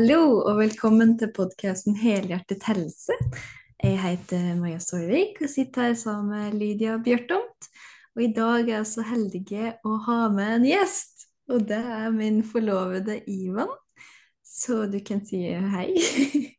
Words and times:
Hallo 0.00 0.38
og 0.48 0.54
velkommen 0.56 1.10
til 1.20 1.28
podkasten 1.36 1.92
Helhjertet 2.00 2.62
helse. 2.64 3.12
Jeg 3.84 3.98
heter 4.00 4.54
Maja 4.56 4.78
Storvik 4.80 5.42
og 5.44 5.50
sitter 5.52 5.90
her 5.90 5.96
sammen 6.00 6.30
med 6.32 6.56
Lydia 6.56 6.94
Bjørtomt. 7.04 7.68
Og 8.16 8.22
i 8.24 8.30
dag 8.32 8.62
er 8.62 8.78
jeg 8.78 8.86
så 8.88 9.04
heldig 9.04 9.42
å 9.84 9.98
ha 10.06 10.16
med 10.32 10.54
en 10.54 10.64
gjest, 10.70 11.26
og 11.52 11.68
det 11.68 11.82
er 11.98 12.08
min 12.16 12.40
forlovede 12.48 13.18
Ivan. 13.28 13.68
Så 14.40 14.86
du 14.88 14.96
kan 15.04 15.20
si 15.28 15.42
hei. 15.74 15.90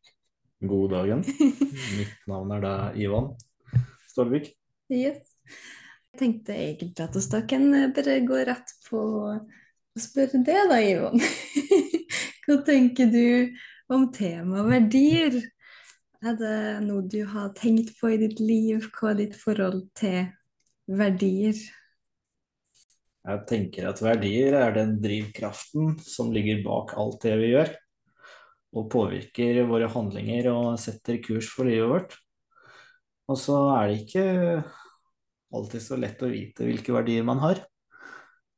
God 0.76 0.94
dagen. 0.94 1.26
Mitt 1.26 2.30
navn 2.30 2.54
er 2.60 2.66
da 2.68 2.78
Ivan 2.94 3.32
Storvik. 4.14 4.52
Yes. 4.94 5.26
Jeg 6.14 6.28
tenkte 6.28 6.62
egentlig 6.62 7.10
at 7.10 7.18
vi 7.18 7.46
kan 7.50 7.72
bare 7.98 8.22
gå 8.22 8.46
rett 8.54 8.78
på 8.86 9.08
å 9.34 9.38
spørre 9.98 10.46
det 10.46 10.68
da, 10.70 10.84
Ivan. 10.94 11.18
Hva 12.42 12.58
tenker 12.66 13.10
du 13.14 13.54
om 13.94 14.08
temaet 14.14 14.70
verdier? 14.72 15.36
Er 16.22 16.38
det 16.40 16.56
noe 16.88 17.04
du 17.06 17.20
har 17.30 17.52
tenkt 17.58 17.94
på 18.00 18.10
i 18.16 18.18
ditt 18.22 18.42
liv? 18.42 18.88
Hva 18.96 19.12
er 19.12 19.20
ditt 19.20 19.38
forhold 19.38 19.84
til 19.98 20.26
verdier? 20.90 21.60
Jeg 23.22 23.46
tenker 23.46 23.92
at 23.92 24.02
verdier 24.02 24.58
er 24.58 24.74
den 24.74 24.96
drivkraften 25.04 26.00
som 26.02 26.34
ligger 26.34 26.64
bak 26.66 26.96
alt 26.98 27.22
det 27.22 27.38
vi 27.38 27.52
gjør, 27.52 27.70
og 28.74 28.90
påvirker 28.90 29.62
våre 29.70 29.90
handlinger 29.94 30.50
og 30.50 30.82
setter 30.82 31.22
kurs 31.22 31.50
for 31.54 31.70
livet 31.70 31.92
vårt. 31.94 32.16
Og 33.30 33.38
så 33.38 33.60
er 33.78 33.92
det 33.92 34.00
ikke 34.02 34.26
alltid 35.54 35.84
så 35.86 36.00
lett 36.02 36.26
å 36.26 36.32
vite 36.32 36.66
hvilke 36.66 36.96
verdier 36.96 37.28
man 37.28 37.44
har. 37.46 37.62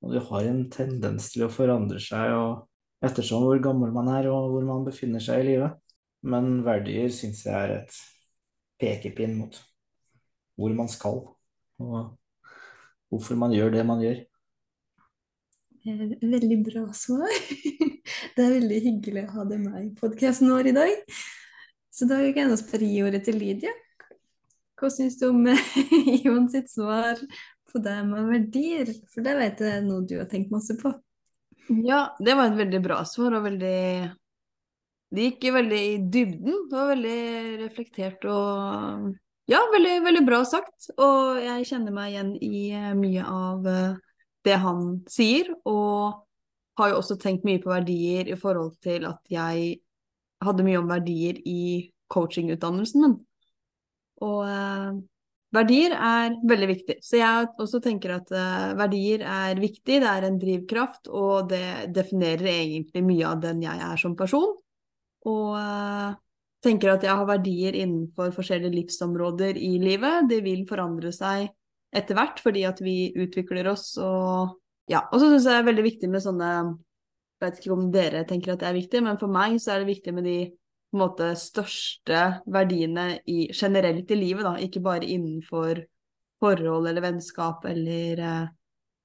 Og 0.03 0.16
du 0.16 0.23
har 0.23 0.47
en 0.47 0.70
tendens 0.72 1.34
til 1.34 1.50
å 1.50 1.52
forandre 1.52 2.00
seg 2.00 2.31
og 2.38 2.63
ettersom 3.03 3.45
hvor 3.45 3.62
gammel 3.63 3.93
man 3.95 4.09
er 4.13 4.30
og 4.31 4.52
hvor 4.53 4.66
man 4.67 4.85
befinner 4.88 5.23
seg 5.23 5.44
i 5.44 5.48
livet. 5.52 5.77
Men 6.23 6.61
verdier 6.63 7.11
syns 7.11 7.44
jeg 7.45 7.53
er 7.53 7.77
et 7.81 8.02
pekepinn 8.80 9.36
mot 9.38 9.58
hvor 10.59 10.73
man 10.78 10.89
skal, 10.91 11.23
og 11.81 12.13
hvorfor 13.09 13.39
man 13.39 13.55
gjør 13.55 13.73
det 13.73 13.86
man 13.89 14.03
gjør. 14.03 14.22
Veldig 15.83 16.59
bra 16.63 16.83
svar. 16.95 17.31
Det 18.36 18.41
er 18.44 18.53
veldig 18.55 18.78
hyggelig 18.83 19.23
å 19.28 19.33
ha 19.35 19.44
deg 19.47 19.63
med 19.63 19.80
i 19.83 19.89
podkasten 19.97 20.52
vår 20.52 20.69
i 20.72 20.75
dag. 20.75 21.17
Så 21.94 22.08
da 22.09 22.17
kan 22.33 22.50
jeg 22.52 22.59
spørre 22.61 22.88
gi 22.89 23.02
ordet 23.06 23.22
til 23.28 23.38
Lydia. 23.39 23.73
Hva 24.80 24.89
syns 24.91 25.19
du 25.19 25.28
om 25.30 25.44
Jon 26.25 26.47
sitt 26.52 26.72
svar 26.72 27.19
på 27.69 27.81
det 27.83 27.97
med 28.08 28.31
verdier? 28.31 28.89
For 29.13 29.25
det 29.25 29.35
vet 29.39 29.61
jeg 29.63 29.78
er 29.78 29.85
noe 29.85 30.06
du 30.08 30.16
har 30.17 30.30
tenkt 30.31 30.53
masse 30.56 30.75
på. 30.80 30.94
Ja, 31.67 32.16
det 32.19 32.36
var 32.36 32.50
et 32.50 32.58
veldig 32.59 32.80
bra 32.83 33.03
svar, 33.08 33.38
og 33.38 33.45
veldig 33.47 34.11
Det 35.14 35.28
gikk 35.28 35.45
veldig 35.53 35.80
i 35.80 35.97
dybden. 36.11 36.56
Det 36.69 36.75
var 36.75 36.89
veldig 36.95 37.19
reflektert 37.61 38.25
og 38.25 39.14
Ja, 39.45 39.59
veldig, 39.73 39.97
veldig 40.06 40.25
bra 40.25 40.41
sagt. 40.47 40.89
Og 40.97 41.39
jeg 41.44 41.67
kjenner 41.69 41.94
meg 41.94 42.14
igjen 42.14 42.34
i 42.41 42.72
eh, 42.72 42.94
mye 42.95 43.23
av 43.28 43.67
eh, 43.67 43.95
det 44.47 44.56
han 44.64 45.03
sier, 45.11 45.52
og 45.67 46.23
har 46.80 46.89
jo 46.89 47.00
også 47.02 47.17
tenkt 47.19 47.44
mye 47.47 47.61
på 47.61 47.72
verdier 47.72 48.31
i 48.31 48.38
forhold 48.39 48.78
til 48.84 49.06
at 49.06 49.19
jeg 49.31 49.81
hadde 50.44 50.66
mye 50.66 50.80
om 50.80 50.89
verdier 50.89 51.39
i 51.45 51.91
coachingutdannelsen 52.11 53.03
min. 53.03 53.17
Og 54.23 54.39
eh, 54.47 54.89
Verdier 55.54 55.94
er 55.94 56.34
veldig 56.50 56.68
viktig. 56.72 56.98
Så 57.06 57.20
jeg 57.20 57.48
også 57.62 57.80
tenker 57.84 58.16
at 58.16 58.32
uh, 58.34 58.73
verdier 58.80 59.22
er 59.28 59.59
viktig, 59.62 60.00
det 60.02 60.09
er 60.09 60.26
en 60.26 60.40
drivkraft, 60.42 61.12
og 61.14 61.52
det 61.52 61.94
definerer 61.94 62.50
egentlig 62.56 63.04
mye 63.06 63.28
av 63.30 63.44
den 63.44 63.62
jeg 63.62 63.84
er 63.86 64.02
som 64.02 64.16
person. 64.18 64.56
Og 65.30 65.50
uh, 65.54 66.16
tenker 66.64 66.96
at 66.96 67.06
jeg 67.06 67.14
har 67.14 67.30
verdier 67.30 67.78
innenfor 67.78 68.34
forskjellige 68.34 68.74
livsområder 68.80 69.59
i 69.59 69.76
livet. 69.84 70.30
Det 70.31 70.42
vil 70.46 70.66
forandre 70.70 71.14
seg 71.14 71.52
etter 71.94 72.18
hvert 72.18 72.42
fordi 72.42 72.63
at 72.66 72.81
vi 72.81 73.13
utvikler 73.22 73.69
oss 73.69 73.94
og 74.02 74.58
ja. 74.90 75.06
Og 75.12 75.19
så 75.19 75.30
syns 75.30 75.46
jeg 75.46 75.53
det 75.53 75.59
er 75.62 75.69
veldig 75.69 75.86
viktig 75.86 76.09
med 76.12 76.24
sånne 76.24 76.50
Jeg 76.58 77.46
vet 77.46 77.59
ikke 77.59 77.75
om 77.75 77.88
dere 77.94 78.24
tenker 78.28 78.53
at 78.53 78.63
det 78.63 78.69
er 78.69 78.78
viktig, 78.78 79.03
men 79.06 79.19
for 79.19 79.31
meg 79.31 79.59
så 79.62 79.74
er 79.74 79.84
det 79.84 79.92
viktig 79.92 80.13
med 80.16 80.28
de 80.28 80.38
måte 81.00 81.31
største 81.40 82.24
verdiene 82.52 83.20
i, 83.30 83.48
generelt 83.54 84.12
i 84.12 84.18
livet, 84.20 84.46
da, 84.46 84.56
ikke 84.62 84.84
bare 84.84 85.08
innenfor 85.08 85.84
forhold 86.44 86.90
eller 86.90 87.06
vennskap 87.06 87.66
eller 87.70 88.22
eh, 88.22 88.52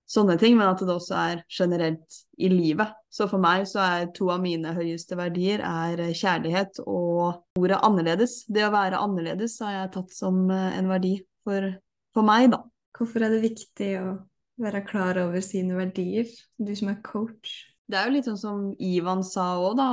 sånne 0.08 0.38
ting, 0.40 0.56
men 0.58 0.70
at 0.70 0.80
det 0.82 0.94
også 0.94 1.16
er 1.20 1.42
generelt 1.52 2.22
i 2.40 2.50
livet. 2.52 2.94
Så 3.12 3.28
for 3.30 3.42
meg 3.42 3.66
så 3.68 3.82
er 3.84 4.08
to 4.16 4.30
av 4.32 4.40
mine 4.42 4.72
høyeste 4.76 5.18
verdier 5.18 5.62
er 5.64 6.02
kjærlighet 6.16 6.80
og 6.86 7.60
ordet 7.60 7.80
annerledes. 7.84 8.40
Det 8.48 8.64
å 8.66 8.72
være 8.74 9.02
annerledes 9.04 9.58
har 9.64 9.76
jeg 9.76 9.94
tatt 9.98 10.16
som 10.16 10.46
eh, 10.54 10.78
en 10.80 10.90
verdi 10.90 11.18
for, 11.44 11.70
for 12.16 12.26
meg, 12.26 12.50
da. 12.54 12.64
Hvorfor 12.98 13.22
er 13.22 13.36
det 13.36 13.44
viktig 13.44 13.92
å 14.00 14.06
være 14.58 14.82
klar 14.88 15.20
over 15.22 15.42
sine 15.44 15.76
verdier, 15.78 16.30
du 16.58 16.72
som 16.74 16.90
er 16.90 17.02
coach? 17.04 17.67
Det 17.88 17.96
er 17.96 18.08
jo 18.08 18.14
litt 18.18 18.26
sånn 18.28 18.40
som 18.40 18.64
Ivan 18.84 19.22
sa 19.24 19.54
òg, 19.62 19.78
da. 19.78 19.88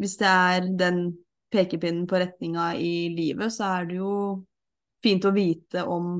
Hvis 0.00 0.18
det 0.20 0.28
er 0.28 0.68
den 0.76 1.06
pekepinnen 1.54 2.04
på 2.10 2.20
retninga 2.20 2.74
i 2.76 3.08
livet, 3.14 3.54
så 3.54 3.70
er 3.78 3.88
det 3.88 3.98
jo 4.02 4.14
fint 5.04 5.24
å 5.24 5.32
vite 5.34 5.84
om 5.88 6.18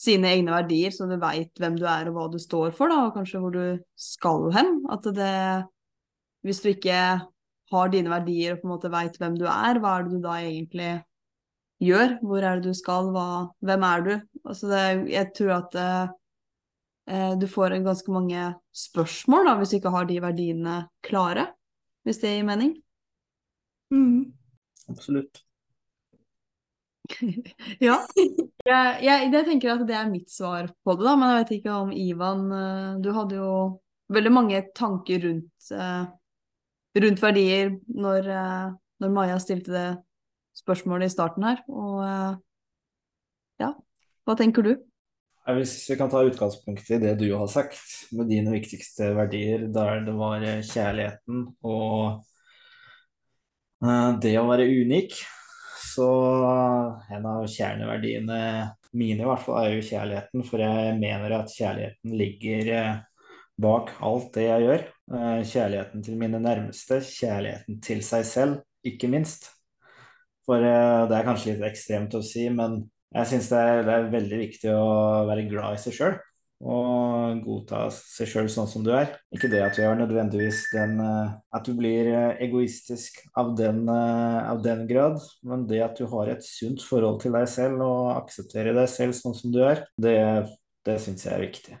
sine 0.00 0.30
egne 0.32 0.54
verdier, 0.54 0.92
så 0.92 1.08
du 1.08 1.16
veit 1.20 1.52
hvem 1.60 1.76
du 1.76 1.84
er 1.88 2.08
og 2.08 2.16
hva 2.16 2.28
du 2.32 2.38
står 2.40 2.72
for, 2.76 2.92
da, 2.92 3.06
og 3.06 3.16
kanskje 3.16 3.40
hvor 3.42 3.52
du 3.56 3.64
skal 4.00 4.48
hen. 4.56 4.80
At 4.92 5.08
det 5.16 5.34
Hvis 6.40 6.62
du 6.64 6.70
ikke 6.70 7.20
har 7.70 7.90
dine 7.92 8.08
verdier 8.08 8.54
og 8.54 8.62
på 8.62 8.66
en 8.66 8.72
måte 8.72 8.90
veit 8.92 9.18
hvem 9.20 9.34
du 9.36 9.44
er, 9.44 9.76
hva 9.76 9.98
er 9.98 10.06
det 10.06 10.14
du 10.14 10.22
da 10.24 10.38
egentlig 10.40 10.92
gjør? 11.84 12.14
Hvor 12.24 12.40
er 12.40 12.60
det 12.60 12.72
du 12.72 12.76
skal? 12.78 13.10
Hva, 13.12 13.26
hvem 13.60 13.84
er 13.84 14.06
du? 14.06 14.14
Altså 14.44 14.70
det, 14.70 14.84
jeg 15.12 15.32
tror 15.36 15.52
at 15.58 15.76
eh, 15.76 16.14
du 17.10 17.46
får 17.50 17.74
ganske 17.82 18.12
mange 18.14 18.44
spørsmål 18.76 19.48
da, 19.48 19.54
hvis 19.58 19.72
du 19.72 19.76
ikke 19.80 19.92
har 19.94 20.06
de 20.06 20.18
verdiene 20.22 20.74
klare, 21.02 21.48
hvis 22.06 22.20
det 22.22 22.36
gir 22.36 22.46
mening. 22.46 22.74
Mm. 23.90 24.32
Absolutt. 24.90 25.42
ja. 27.80 27.96
Jeg, 28.64 29.02
jeg, 29.02 29.30
jeg, 29.32 29.44
tenker 29.46 29.72
at 29.74 29.86
det 29.88 29.96
er 29.98 30.10
mitt 30.10 30.30
svar 30.32 30.70
på 30.84 30.94
det, 30.96 31.06
da, 31.06 31.14
men 31.18 31.32
jeg 31.32 31.40
vet 31.40 31.54
ikke 31.58 31.74
om 31.74 31.90
Ivan 31.94 32.44
eh, 32.54 33.00
Du 33.02 33.10
hadde 33.16 33.40
jo 33.40 33.54
veldig 34.14 34.32
mange 34.34 34.60
tanker 34.76 35.22
rundt, 35.24 35.70
eh, 35.74 36.04
rundt 37.02 37.22
verdier 37.22 37.74
når, 37.94 38.30
når 39.02 39.12
Maja 39.14 39.38
stilte 39.42 39.74
det 39.74 39.88
spørsmålet 40.58 41.10
i 41.10 41.14
starten 41.14 41.46
her. 41.46 41.62
Og 41.70 42.02
ja, 43.62 43.70
hva 44.26 44.36
tenker 44.38 44.66
du? 44.66 44.72
Hvis 45.56 45.74
vi 45.90 45.96
kan 45.98 46.10
ta 46.10 46.22
utgangspunkt 46.26 46.90
i 46.90 46.98
det 47.02 47.14
du 47.20 47.28
har 47.34 47.48
sagt, 47.50 47.78
med 48.16 48.30
dine 48.30 48.52
viktigste 48.54 49.12
verdier, 49.16 49.66
der 49.72 50.02
det 50.06 50.14
var 50.18 50.44
kjærligheten 50.44 51.44
og 51.66 52.24
eh, 53.84 54.10
det 54.22 54.34
å 54.40 54.48
være 54.48 54.68
unik, 54.68 55.16
så 55.90 56.08
en 57.10 57.26
av 57.26 57.46
kjerneverdiene 57.50 58.40
mine 58.96 59.22
i 59.22 59.28
hvert 59.28 59.44
fall 59.44 59.60
er 59.62 59.76
jo 59.76 59.86
kjærligheten, 59.86 60.44
for 60.46 60.62
jeg 60.62 60.98
mener 60.98 61.36
at 61.38 61.54
kjærligheten 61.54 62.16
ligger 62.20 62.72
eh, 62.76 62.92
bak 63.60 63.94
alt 64.06 64.30
det 64.36 64.46
jeg 64.46 64.66
gjør. 64.66 64.86
Eh, 65.16 65.42
kjærligheten 65.52 66.06
til 66.06 66.20
mine 66.20 66.42
nærmeste, 66.42 67.02
kjærligheten 67.06 67.82
til 67.84 68.04
seg 68.06 68.26
selv, 68.28 68.62
ikke 68.86 69.10
minst. 69.12 69.50
For 70.48 70.62
det 70.62 71.14
er 71.14 71.26
kanskje 71.26 71.52
litt 71.52 71.68
ekstremt 71.68 72.16
å 72.16 72.24
si, 72.26 72.48
men 72.50 72.80
jeg 73.10 73.26
syns 73.26 73.48
det, 73.50 73.62
det, 73.86 73.94
er 73.94 74.10
veldig 74.12 74.36
viktig 74.44 74.74
å 74.74 74.90
være 75.26 75.48
glad 75.50 75.76
i 75.78 75.82
seg 75.82 75.96
sjøl. 75.96 76.18
Og 76.60 77.38
godta 77.40 77.86
seg 77.94 78.28
sjøl 78.28 78.48
sånn 78.52 78.68
som 78.68 78.82
du 78.84 78.90
er. 78.92 79.14
Ikke 79.32 79.48
det 79.48 79.62
at 79.64 79.78
du 79.78 79.80
har 79.80 79.96
nødvendigvis 79.96 80.66
den 80.74 80.98
eh, 81.00 81.30
At 81.56 81.64
du 81.64 81.72
blir 81.78 82.10
eh, 82.12 82.42
egoistisk 82.44 83.22
av 83.40 83.54
den, 83.56 83.86
eh, 83.88 84.50
av 84.50 84.60
den 84.62 84.84
grad, 84.90 85.16
men 85.42 85.64
det 85.70 85.80
at 85.86 85.96
du 85.96 86.04
har 86.12 86.28
et 86.28 86.44
sunt 86.44 86.84
forhold 86.84 87.22
til 87.24 87.32
deg 87.38 87.48
selv 87.48 87.86
og 87.86 88.10
aksepterer 88.18 88.76
deg 88.76 88.92
selv 88.92 89.16
sånn 89.16 89.38
som 89.38 89.54
du 89.54 89.62
er, 89.64 89.86
det, 89.96 90.18
det 90.84 91.00
syns 91.00 91.24
jeg 91.24 91.32
er 91.32 91.46
viktig. 91.46 91.80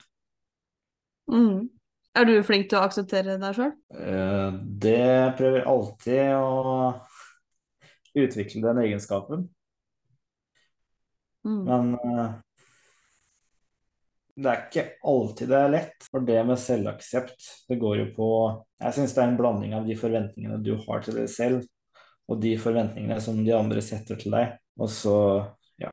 Mm. 1.30 1.68
Er 2.16 2.26
du 2.26 2.34
flink 2.42 2.72
til 2.72 2.80
å 2.80 2.86
akseptere 2.88 3.36
deg 3.38 3.54
sjøl? 3.60 3.76
Det 4.82 5.06
prøver 5.38 5.68
alltid 5.70 6.34
å 6.40 6.96
utvikle 8.18 8.64
den 8.64 8.80
egenskapen. 8.88 9.44
Mm. 11.46 11.60
Men 11.66 11.94
uh, 12.00 12.38
det 14.40 14.48
er 14.50 14.62
ikke 14.66 14.84
alltid 15.10 15.50
det 15.50 15.58
er 15.58 15.72
lett. 15.74 16.08
For 16.10 16.26
det 16.26 16.38
med 16.48 16.60
selvaksept, 16.60 17.48
det 17.68 17.78
går 17.80 18.02
jo 18.02 18.06
på 18.16 18.28
Jeg 18.80 18.96
syns 18.96 19.16
det 19.16 19.22
er 19.22 19.32
en 19.32 19.40
blanding 19.40 19.74
av 19.76 19.88
de 19.88 19.96
forventningene 19.98 20.60
du 20.64 20.74
har 20.86 21.02
til 21.04 21.18
deg 21.20 21.28
selv, 21.32 21.66
og 22.30 22.40
de 22.42 22.54
forventningene 22.60 23.20
som 23.22 23.42
de 23.44 23.56
andre 23.56 23.82
setter 23.84 24.20
til 24.20 24.36
deg. 24.36 24.56
Og 24.80 24.88
så, 24.92 25.16
ja 25.82 25.92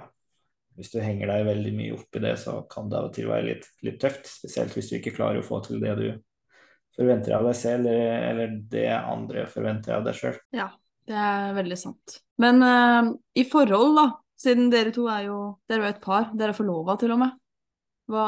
Hvis 0.78 0.94
du 0.94 1.00
henger 1.02 1.32
deg 1.32 1.48
veldig 1.48 1.74
mye 1.76 1.98
opp 1.98 2.20
i 2.20 2.24
det, 2.24 2.38
så 2.40 2.62
kan 2.72 2.90
det 2.90 3.00
av 3.00 3.10
og 3.10 3.16
til 3.16 3.30
være 3.32 3.50
litt, 3.50 3.68
litt 3.84 4.00
tøft. 4.02 4.30
Spesielt 4.30 4.76
hvis 4.78 4.92
du 4.92 5.00
ikke 5.00 5.16
klarer 5.18 5.42
å 5.42 5.48
få 5.48 5.60
til 5.66 5.82
det 5.84 5.96
du 6.00 6.08
forventer 6.98 7.36
av 7.38 7.48
deg 7.50 7.58
selv, 7.58 7.90
eller, 7.90 8.30
eller 8.32 8.54
det 8.72 8.90
andre 8.96 9.48
forventer 9.50 9.98
av 9.98 10.06
deg 10.08 10.18
sjøl. 10.18 10.38
Ja, 10.56 10.72
det 11.10 11.18
er 11.18 11.52
veldig 11.58 11.78
sant. 11.78 12.22
Men 12.42 12.64
uh, 12.64 13.12
i 13.38 13.44
forhold, 13.50 13.98
da, 13.98 14.08
siden 14.38 14.72
dere 14.74 14.94
to 14.96 15.08
er 15.12 15.28
jo 15.28 15.38
Dere 15.70 15.88
er 15.90 15.96
et 15.96 16.02
par, 16.04 16.32
dere 16.38 16.54
er 16.54 16.58
forlova 16.58 16.98
til 17.00 17.14
og 17.16 17.22
med. 17.24 17.36
Hva, 18.08 18.28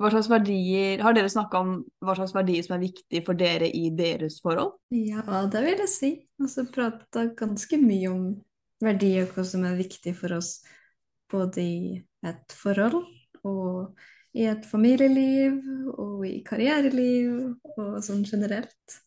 hva 0.00 0.10
slags 0.12 0.28
verdier 0.28 1.00
Har 1.00 1.14
dere 1.16 1.30
snakka 1.32 1.62
om 1.64 1.72
hva 2.04 2.16
slags 2.18 2.34
verdier 2.36 2.66
som 2.66 2.76
er 2.76 2.84
viktig 2.84 3.22
for 3.24 3.38
dere 3.38 3.70
i 3.72 3.88
deres 3.96 4.40
forhold? 4.44 4.74
Ja, 4.92 5.44
det 5.48 5.64
vil 5.64 5.84
jeg 5.86 5.92
si. 5.92 6.12
Altså 6.40 6.66
prata 6.72 7.28
ganske 7.38 7.80
mye 7.80 8.12
om 8.12 8.28
verdier 8.80 9.26
og 9.26 9.34
hva 9.36 9.46
som 9.48 9.64
er 9.68 9.80
viktig 9.80 10.14
for 10.16 10.36
oss 10.36 10.58
både 11.30 11.62
i 11.62 11.82
et 12.26 12.56
forhold 12.56 13.04
og 13.46 14.00
i 14.36 14.46
et 14.46 14.66
familieliv 14.68 15.56
og 15.98 16.26
i 16.26 16.40
karriereliv 16.46 17.76
og 17.76 17.96
sånn 18.04 18.22
generelt. 18.26 19.00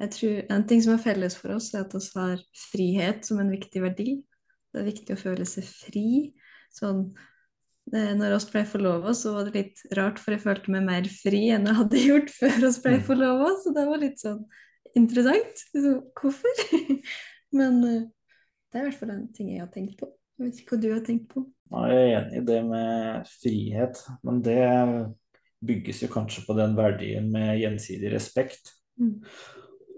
Jeg 0.00 0.12
tror 0.14 0.38
En 0.50 0.64
ting 0.66 0.82
som 0.82 0.94
er 0.96 1.02
felles 1.02 1.36
for 1.38 1.54
oss, 1.54 1.70
er 1.74 1.84
at 1.84 1.94
vi 1.94 2.00
har 2.16 2.40
frihet 2.70 3.26
som 3.26 3.40
en 3.40 3.52
viktig 3.52 3.82
verdi. 3.82 4.16
Det 4.74 4.82
er 4.82 4.88
viktig 4.90 5.14
å 5.14 5.20
føle 5.20 5.46
seg 5.46 5.66
fri. 5.70 6.06
Sånn, 6.74 7.04
eh, 7.94 8.12
når 8.18 8.34
oss 8.36 8.48
ble 8.50 8.64
forlova, 8.66 9.14
så 9.14 9.36
var 9.36 9.46
det 9.46 9.54
litt 9.54 9.82
rart, 9.94 10.18
for 10.18 10.34
jeg 10.34 10.42
følte 10.42 10.74
meg 10.74 10.82
mer 10.88 11.06
fri 11.10 11.44
enn 11.54 11.68
jeg 11.70 11.78
hadde 11.78 12.02
gjort 12.08 12.32
før 12.34 12.68
oss 12.68 12.80
ble 12.82 12.98
Mm. 12.98 13.06
forlova. 13.06 13.52
Så 13.62 13.74
det 13.76 13.86
var 13.86 14.02
litt 14.02 14.18
sånn 14.22 14.42
interessant. 14.98 15.64
Så, 15.70 15.94
hvorfor? 16.18 16.64
Men 17.58 17.80
eh, 17.86 18.02
det 18.72 18.80
er 18.80 18.82
i 18.82 18.88
hvert 18.90 18.98
fall 18.98 19.14
en 19.14 19.28
ting 19.32 19.52
jeg 19.54 19.62
har 19.62 19.70
tenkt 19.70 20.00
på. 20.00 20.10
Jeg 20.34 20.48
vet 20.48 20.60
ikke 20.64 20.74
hva 20.74 20.82
du 20.82 20.88
har 20.90 21.04
tenkt 21.06 21.28
på. 21.30 21.44
Ja, 21.70 21.84
Jeg 21.94 22.00
er 22.02 22.16
enig 22.18 22.40
i 22.40 22.46
det 22.48 22.60
med 22.66 23.28
frihet, 23.40 24.00
men 24.26 24.40
det 24.42 24.58
bygges 25.64 26.02
jo 26.02 26.08
kanskje 26.12 26.42
på 26.46 26.56
den 26.58 26.74
verdien 26.76 27.30
med 27.32 27.54
gjensidig 27.62 28.10
respekt. 28.12 28.72
Mm. 29.00 29.22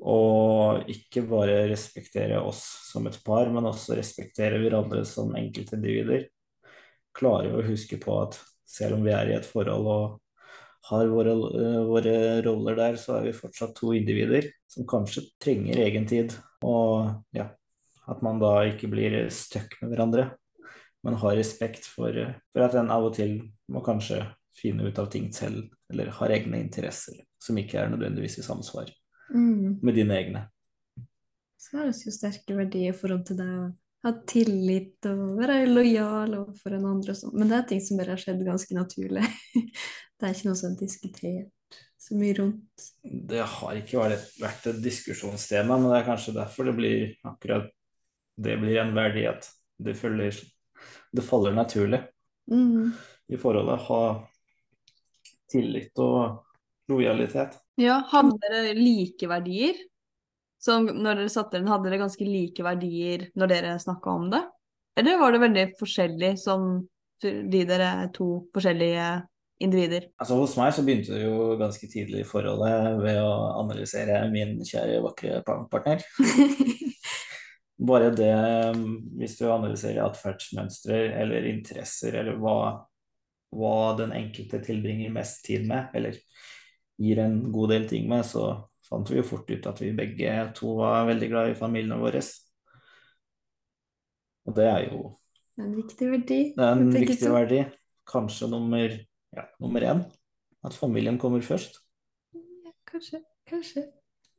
Og 0.07 0.87
ikke 0.91 1.25
bare 1.27 1.65
respektere 1.71 2.39
oss 2.39 2.63
som 2.93 3.09
et 3.11 3.19
par, 3.27 3.49
men 3.51 3.67
også 3.67 3.97
respektere 3.99 4.61
hverandre 4.63 5.03
som 5.09 5.35
enkeltindivider. 5.39 6.29
Klare 7.17 7.51
å 7.57 7.65
huske 7.67 7.99
på 7.99 8.21
at 8.23 8.39
selv 8.67 8.99
om 8.99 9.07
vi 9.07 9.15
er 9.15 9.33
i 9.33 9.37
et 9.39 9.49
forhold 9.49 9.91
og 9.91 10.05
har 10.87 11.09
våre, 11.11 11.33
våre 11.89 12.17
roller 12.47 12.77
der, 12.79 12.99
så 13.03 13.17
er 13.17 13.27
vi 13.27 13.35
fortsatt 13.35 13.75
to 13.75 13.91
individer 13.97 14.47
som 14.71 14.87
kanskje 14.87 15.25
trenger 15.43 15.81
egen 15.83 16.07
tid. 16.07 16.37
Og 16.63 17.11
ja, 17.35 17.49
at 18.07 18.23
man 18.23 18.39
da 18.43 18.61
ikke 18.71 18.91
blir 18.93 19.25
stuck 19.35 19.75
med 19.81 19.91
hverandre, 19.91 20.29
men 21.03 21.19
har 21.19 21.35
respekt 21.39 21.89
for, 21.91 22.15
for 22.53 22.67
at 22.67 22.79
en 22.79 22.93
av 22.95 23.09
og 23.09 23.17
til 23.19 23.41
må 23.75 23.83
kanskje 23.87 24.23
finne 24.57 24.87
ut 24.87 25.03
av 25.03 25.11
ting 25.11 25.27
selv, 25.35 25.67
eller 25.91 26.15
har 26.21 26.37
egne 26.39 26.63
interesser 26.63 27.19
som 27.43 27.59
ikke 27.59 27.83
er 27.83 27.91
nødvendigvis 27.91 28.39
i 28.39 28.47
samsvar 28.47 28.95
Mm. 29.35 29.79
med 29.83 29.95
dine 29.95 30.15
egne. 30.15 30.45
Så 31.59 31.79
har 31.79 31.89
vi 31.91 32.07
jo 32.07 32.13
sterke 32.15 32.55
verdier 32.55 32.93
i 32.93 32.97
forhold 32.97 33.25
til 33.27 33.41
det 33.41 33.49
å 33.51 33.65
ha 34.07 34.13
tillit 34.29 35.07
og 35.11 35.39
være 35.41 35.65
lojal 35.67 36.37
overfor 36.39 36.77
en 36.77 36.87
andre 36.93 37.15
sånn. 37.19 37.35
Men 37.35 37.51
det 37.51 37.57
er 37.59 37.65
ting 37.73 37.81
som 37.83 37.99
bare 37.99 38.15
har 38.15 38.23
skjedd 38.23 38.45
ganske 38.47 38.77
naturlig. 38.77 39.25
Det 40.17 40.25
er 40.25 40.33
ikke 40.33 40.47
noe 40.49 40.57
som 40.57 40.71
er 40.73 40.79
diskutert 40.81 41.77
så 42.01 42.17
mye 42.17 42.37
rundt. 42.39 42.85
Det 43.05 43.43
har 43.53 43.77
ikke 43.77 43.99
vært, 44.01 44.31
vært 44.41 44.69
et 44.71 44.79
diskusjonstema, 44.81 45.77
men 45.77 45.91
det 45.91 45.99
er 45.99 46.07
kanskje 46.07 46.33
derfor 46.39 46.71
det 46.71 46.73
blir 46.79 47.03
akkurat 47.29 47.67
det 48.41 48.55
blir 48.63 48.79
en 48.81 48.95
verdi 48.97 49.27
at 49.29 49.49
det 49.77 49.93
følger 49.97 50.39
Det 51.13 51.25
faller 51.25 51.53
naturlig 51.57 52.01
Mm. 52.49 52.93
i 53.29 53.37
forholdet. 53.37 53.81
Ha 53.89 54.29
tillit 55.51 55.99
og 55.99 56.46
lojalitet. 56.91 57.57
Ja, 57.81 58.01
hadde 58.13 58.39
dere 58.43 58.75
like 58.79 59.29
verdier? 59.31 59.79
Så 60.63 60.79
når 60.81 61.21
dere 61.21 61.33
satte 61.33 61.59
den, 61.59 61.69
hadde 61.71 61.91
dere 61.91 62.03
ganske 62.03 62.27
like 62.27 62.65
verdier 62.65 63.29
når 63.37 63.53
dere 63.53 63.79
snakka 63.83 64.19
om 64.19 64.29
det? 64.33 64.43
Eller 64.97 65.19
var 65.21 65.35
det 65.35 65.43
veldig 65.45 65.67
forskjellig 65.79 66.37
som 66.41 66.87
fordi 67.21 67.63
dere 67.69 67.89
er 68.03 68.13
to 68.17 68.29
forskjellige 68.55 69.07
individer? 69.65 70.09
Altså 70.21 70.39
Hos 70.41 70.57
meg 70.59 70.73
så 70.77 70.85
begynte 70.85 71.15
det 71.17 71.25
jo 71.25 71.57
ganske 71.61 71.89
tidlig 71.89 72.23
i 72.23 72.29
forholdet 72.29 72.99
ved 73.03 73.21
å 73.23 73.33
analysere 73.63 74.25
min 74.33 74.59
kjære, 74.65 75.01
vakre 75.05 75.41
partner. 75.45 76.05
Bare 77.89 78.09
det, 78.17 78.33
hvis 79.21 79.37
du 79.37 79.47
analyserer 79.53 80.07
atferdsmønstre 80.07 81.01
eller 81.21 81.49
interesser, 81.51 82.17
eller 82.23 82.39
hva, 82.41 82.59
hva 83.53 83.77
den 83.99 84.15
enkelte 84.17 84.63
tilbringer 84.65 85.13
mest 85.13 85.45
tid 85.45 85.67
med, 85.69 85.91
eller 85.97 86.17
gir 87.01 87.21
en 87.23 87.39
god 87.53 87.73
del 87.75 87.87
ting 87.91 88.09
med, 88.11 88.25
så 88.27 88.49
fant 88.87 89.11
vi 89.11 89.19
jo 89.21 89.27
fort 89.27 89.51
ut 89.51 89.69
at 89.69 89.81
vi 89.83 89.93
begge 89.97 90.35
to 90.57 90.77
var 90.81 91.09
veldig 91.09 91.29
glad 91.33 91.53
i 91.53 91.59
familiene 91.59 91.99
våre. 92.01 92.23
Og 94.47 94.55
det 94.57 94.69
er 94.71 94.85
jo 94.87 95.01
en 95.57 95.73
viktig 95.77 96.09
verdi. 96.11 96.41
det 96.57 96.65
er 96.65 96.73
en 96.77 96.93
viktig 96.93 97.33
verdi. 97.33 97.63
Kanskje 98.07 98.49
nummer, 98.53 98.93
ja, 99.35 99.45
nummer 99.63 99.83
én. 99.83 100.03
At 100.67 100.77
familien 100.77 101.19
kommer 101.19 101.43
først. 101.43 101.81
Ja, 102.35 102.73
kanskje, 102.87 103.23
kanskje. 103.49 103.87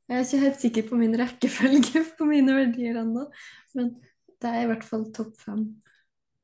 Jeg 0.07 0.15
er 0.15 0.23
ikke 0.23 0.43
helt 0.45 0.61
sikker 0.61 0.85
på 0.87 0.99
min 0.99 1.17
rekkefølge 1.19 2.03
på 2.17 2.27
mine 2.29 2.53
verdier 2.55 3.01
ennå, 3.01 3.25
men 3.75 3.89
det 4.39 4.51
er 4.53 4.63
i 4.63 4.69
hvert 4.69 4.85
fall 4.87 5.09
topp 5.15 5.33
fem. 5.41 5.65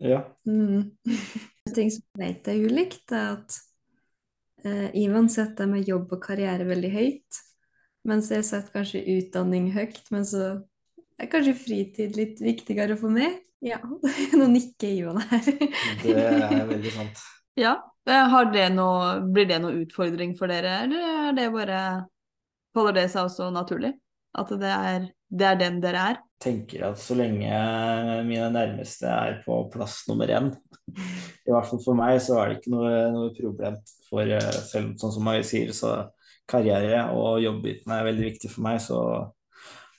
Ja. 0.04 0.24
Mm. 0.50 0.92
En 1.08 1.76
ting 1.78 1.94
som 1.94 2.04
jeg 2.04 2.20
vet 2.20 2.50
er 2.52 2.66
ulikt, 2.66 3.06
er 3.14 3.38
at 3.38 3.60
Ivan 4.96 5.30
setter 5.32 5.68
med 5.70 5.88
jobb 5.90 6.14
og 6.16 6.22
karriere 6.24 6.68
veldig 6.68 6.92
høyt, 6.94 7.40
mens 8.08 8.30
jeg 8.32 8.46
setter 8.48 8.72
kanskje 8.76 9.04
utdanning 9.18 9.72
høyt, 9.76 10.02
men 10.14 10.28
så 10.28 10.44
er 11.20 11.30
kanskje 11.32 11.56
fritid 11.58 12.18
litt 12.20 12.42
viktigere 12.44 12.98
for 13.00 13.14
meg. 13.14 13.40
Ja, 13.64 13.80
nå 14.40 14.48
nikker 14.52 14.92
Ivan 14.92 15.22
her. 15.24 15.46
Det 16.04 16.16
er 16.18 16.68
veldig 16.70 16.96
sant. 16.98 17.24
Ja. 17.54 17.76
Eh, 18.10 18.24
Har 18.32 18.48
det 18.50 18.64
noe, 18.74 19.20
blir 19.30 19.46
det 19.46 19.60
noen 19.62 19.84
utfordring 19.84 20.32
for 20.40 20.50
dere, 20.50 20.72
eller 20.88 21.04
er 21.30 21.36
det 21.38 21.52
bare 21.54 21.82
Holder 22.74 22.96
det 22.98 23.04
seg 23.14 23.28
også 23.28 23.52
naturlig? 23.54 23.92
At 24.34 24.50
det 24.58 24.72
er, 24.74 25.04
det 25.34 25.50
er 25.50 25.60
den 25.60 25.82
dere 25.84 26.06
er? 26.14 26.22
tenker 26.44 26.88
at 26.90 27.00
så 27.02 27.16
lenge 27.18 27.52
mine 28.28 28.50
nærmeste 28.54 29.10
er 29.10 29.40
på 29.46 29.60
plass 29.74 30.04
nummer 30.10 30.30
én, 30.32 30.52
i 30.94 31.52
hvert 31.52 31.70
fall 31.70 31.82
for 31.84 31.98
meg, 31.98 32.18
så 32.24 32.40
er 32.40 32.52
det 32.52 32.60
ikke 32.60 32.74
noe, 32.74 32.96
noe 33.14 33.32
problem. 33.38 33.78
For 34.10 34.28
eh, 34.28 34.50
selv 34.68 34.98
sånn 35.02 35.16
som 35.16 35.30
jeg 35.32 35.48
sier, 35.48 35.72
så 35.76 35.94
karriere 36.50 37.06
og 37.16 37.40
jobbbiten 37.44 37.94
er 37.96 38.10
veldig 38.10 38.28
viktig 38.28 38.52
for 38.52 38.66
meg, 38.68 38.82
så 38.84 39.00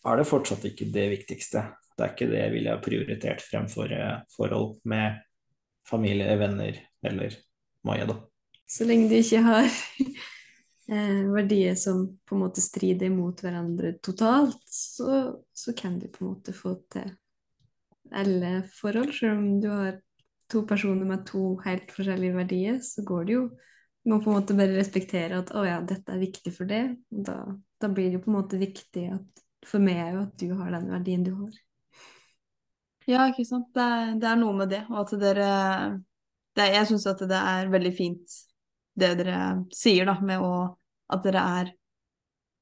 er 0.04 0.20
det 0.20 0.28
fortsatt 0.28 0.66
ikke 0.68 0.90
det 0.92 1.08
viktigste. 1.14 1.64
Det 1.94 2.04
er 2.04 2.12
ikke 2.12 2.30
det 2.32 2.42
jeg 2.42 2.54
ville 2.56 2.74
ha 2.74 2.82
prioritert 2.84 3.44
fremfor 3.44 3.96
eh, 3.96 4.20
forhold 4.36 4.76
med 4.90 5.22
familie, 5.88 6.36
venner 6.40 6.78
eller 7.04 7.40
Maja, 7.84 8.06
da. 8.08 8.14
Så 8.64 8.86
lenge 8.88 9.10
du 9.10 9.18
ikke 9.18 9.42
har 9.44 9.66
eh, 10.88 11.20
verdier 11.32 11.74
som 11.78 12.06
på 12.24 12.36
en 12.36 12.44
måte 12.44 12.62
strider 12.64 13.12
mot 13.12 13.40
hverandre 13.42 13.96
totalt, 14.04 14.62
så, 14.68 15.36
så 15.52 15.74
kan 15.76 15.98
du 15.98 16.08
på 16.08 16.24
en 16.24 16.32
måte 16.32 16.54
få 16.56 16.76
til 16.92 17.12
alle 18.14 18.56
forhold. 18.80 19.12
Selv 19.16 19.38
om 19.38 19.60
du 19.60 19.68
har 19.72 20.00
to 20.52 20.64
personer 20.68 21.08
med 21.08 21.24
to 21.26 21.54
helt 21.64 21.92
forskjellige 21.94 22.36
verdier, 22.36 22.80
så 22.84 23.04
går 23.06 23.24
det 23.24 23.38
jo 23.38 23.44
Du 24.04 24.10
må 24.12 24.18
på 24.20 24.28
en 24.28 24.36
måte 24.36 24.52
bare 24.52 24.74
respektere 24.76 25.38
at 25.40 25.48
å 25.56 25.62
ja, 25.64 25.78
dette 25.80 26.12
er 26.12 26.20
viktig 26.20 26.50
for 26.52 26.68
det. 26.68 26.82
Da, 27.08 27.38
da 27.80 27.88
blir 27.88 28.10
det 28.10 28.18
jo 28.18 28.24
på 28.26 28.28
en 28.28 28.36
måte 28.36 28.58
viktig 28.60 29.04
at, 29.14 29.44
for 29.64 29.80
meg 29.80 29.96
er 29.96 30.10
jo 30.12 30.24
at 30.26 30.34
du 30.42 30.50
har 30.58 30.74
den 30.74 30.90
verdien 30.92 31.22
du 31.24 31.30
har. 31.38 31.54
Ja, 33.08 33.22
ikke 33.30 33.46
sant. 33.48 33.70
Det 33.72 33.80
er, 33.80 34.12
det 34.20 34.28
er 34.28 34.36
noe 34.42 34.52
med 34.58 34.68
det. 34.74 34.82
Og 34.90 34.98
at 35.06 35.14
dere 35.22 35.48
det, 36.52 36.68
Jeg 36.74 36.90
syns 36.90 37.06
at 37.08 37.24
det 37.32 37.40
er 37.40 37.72
veldig 37.72 37.94
fint 37.96 38.36
det 38.94 39.14
dere 39.20 39.38
sier, 39.74 40.06
da, 40.08 40.18
med 40.22 40.42
å 40.42 40.54
At 41.12 41.24
dere 41.26 41.40
er 41.60 41.72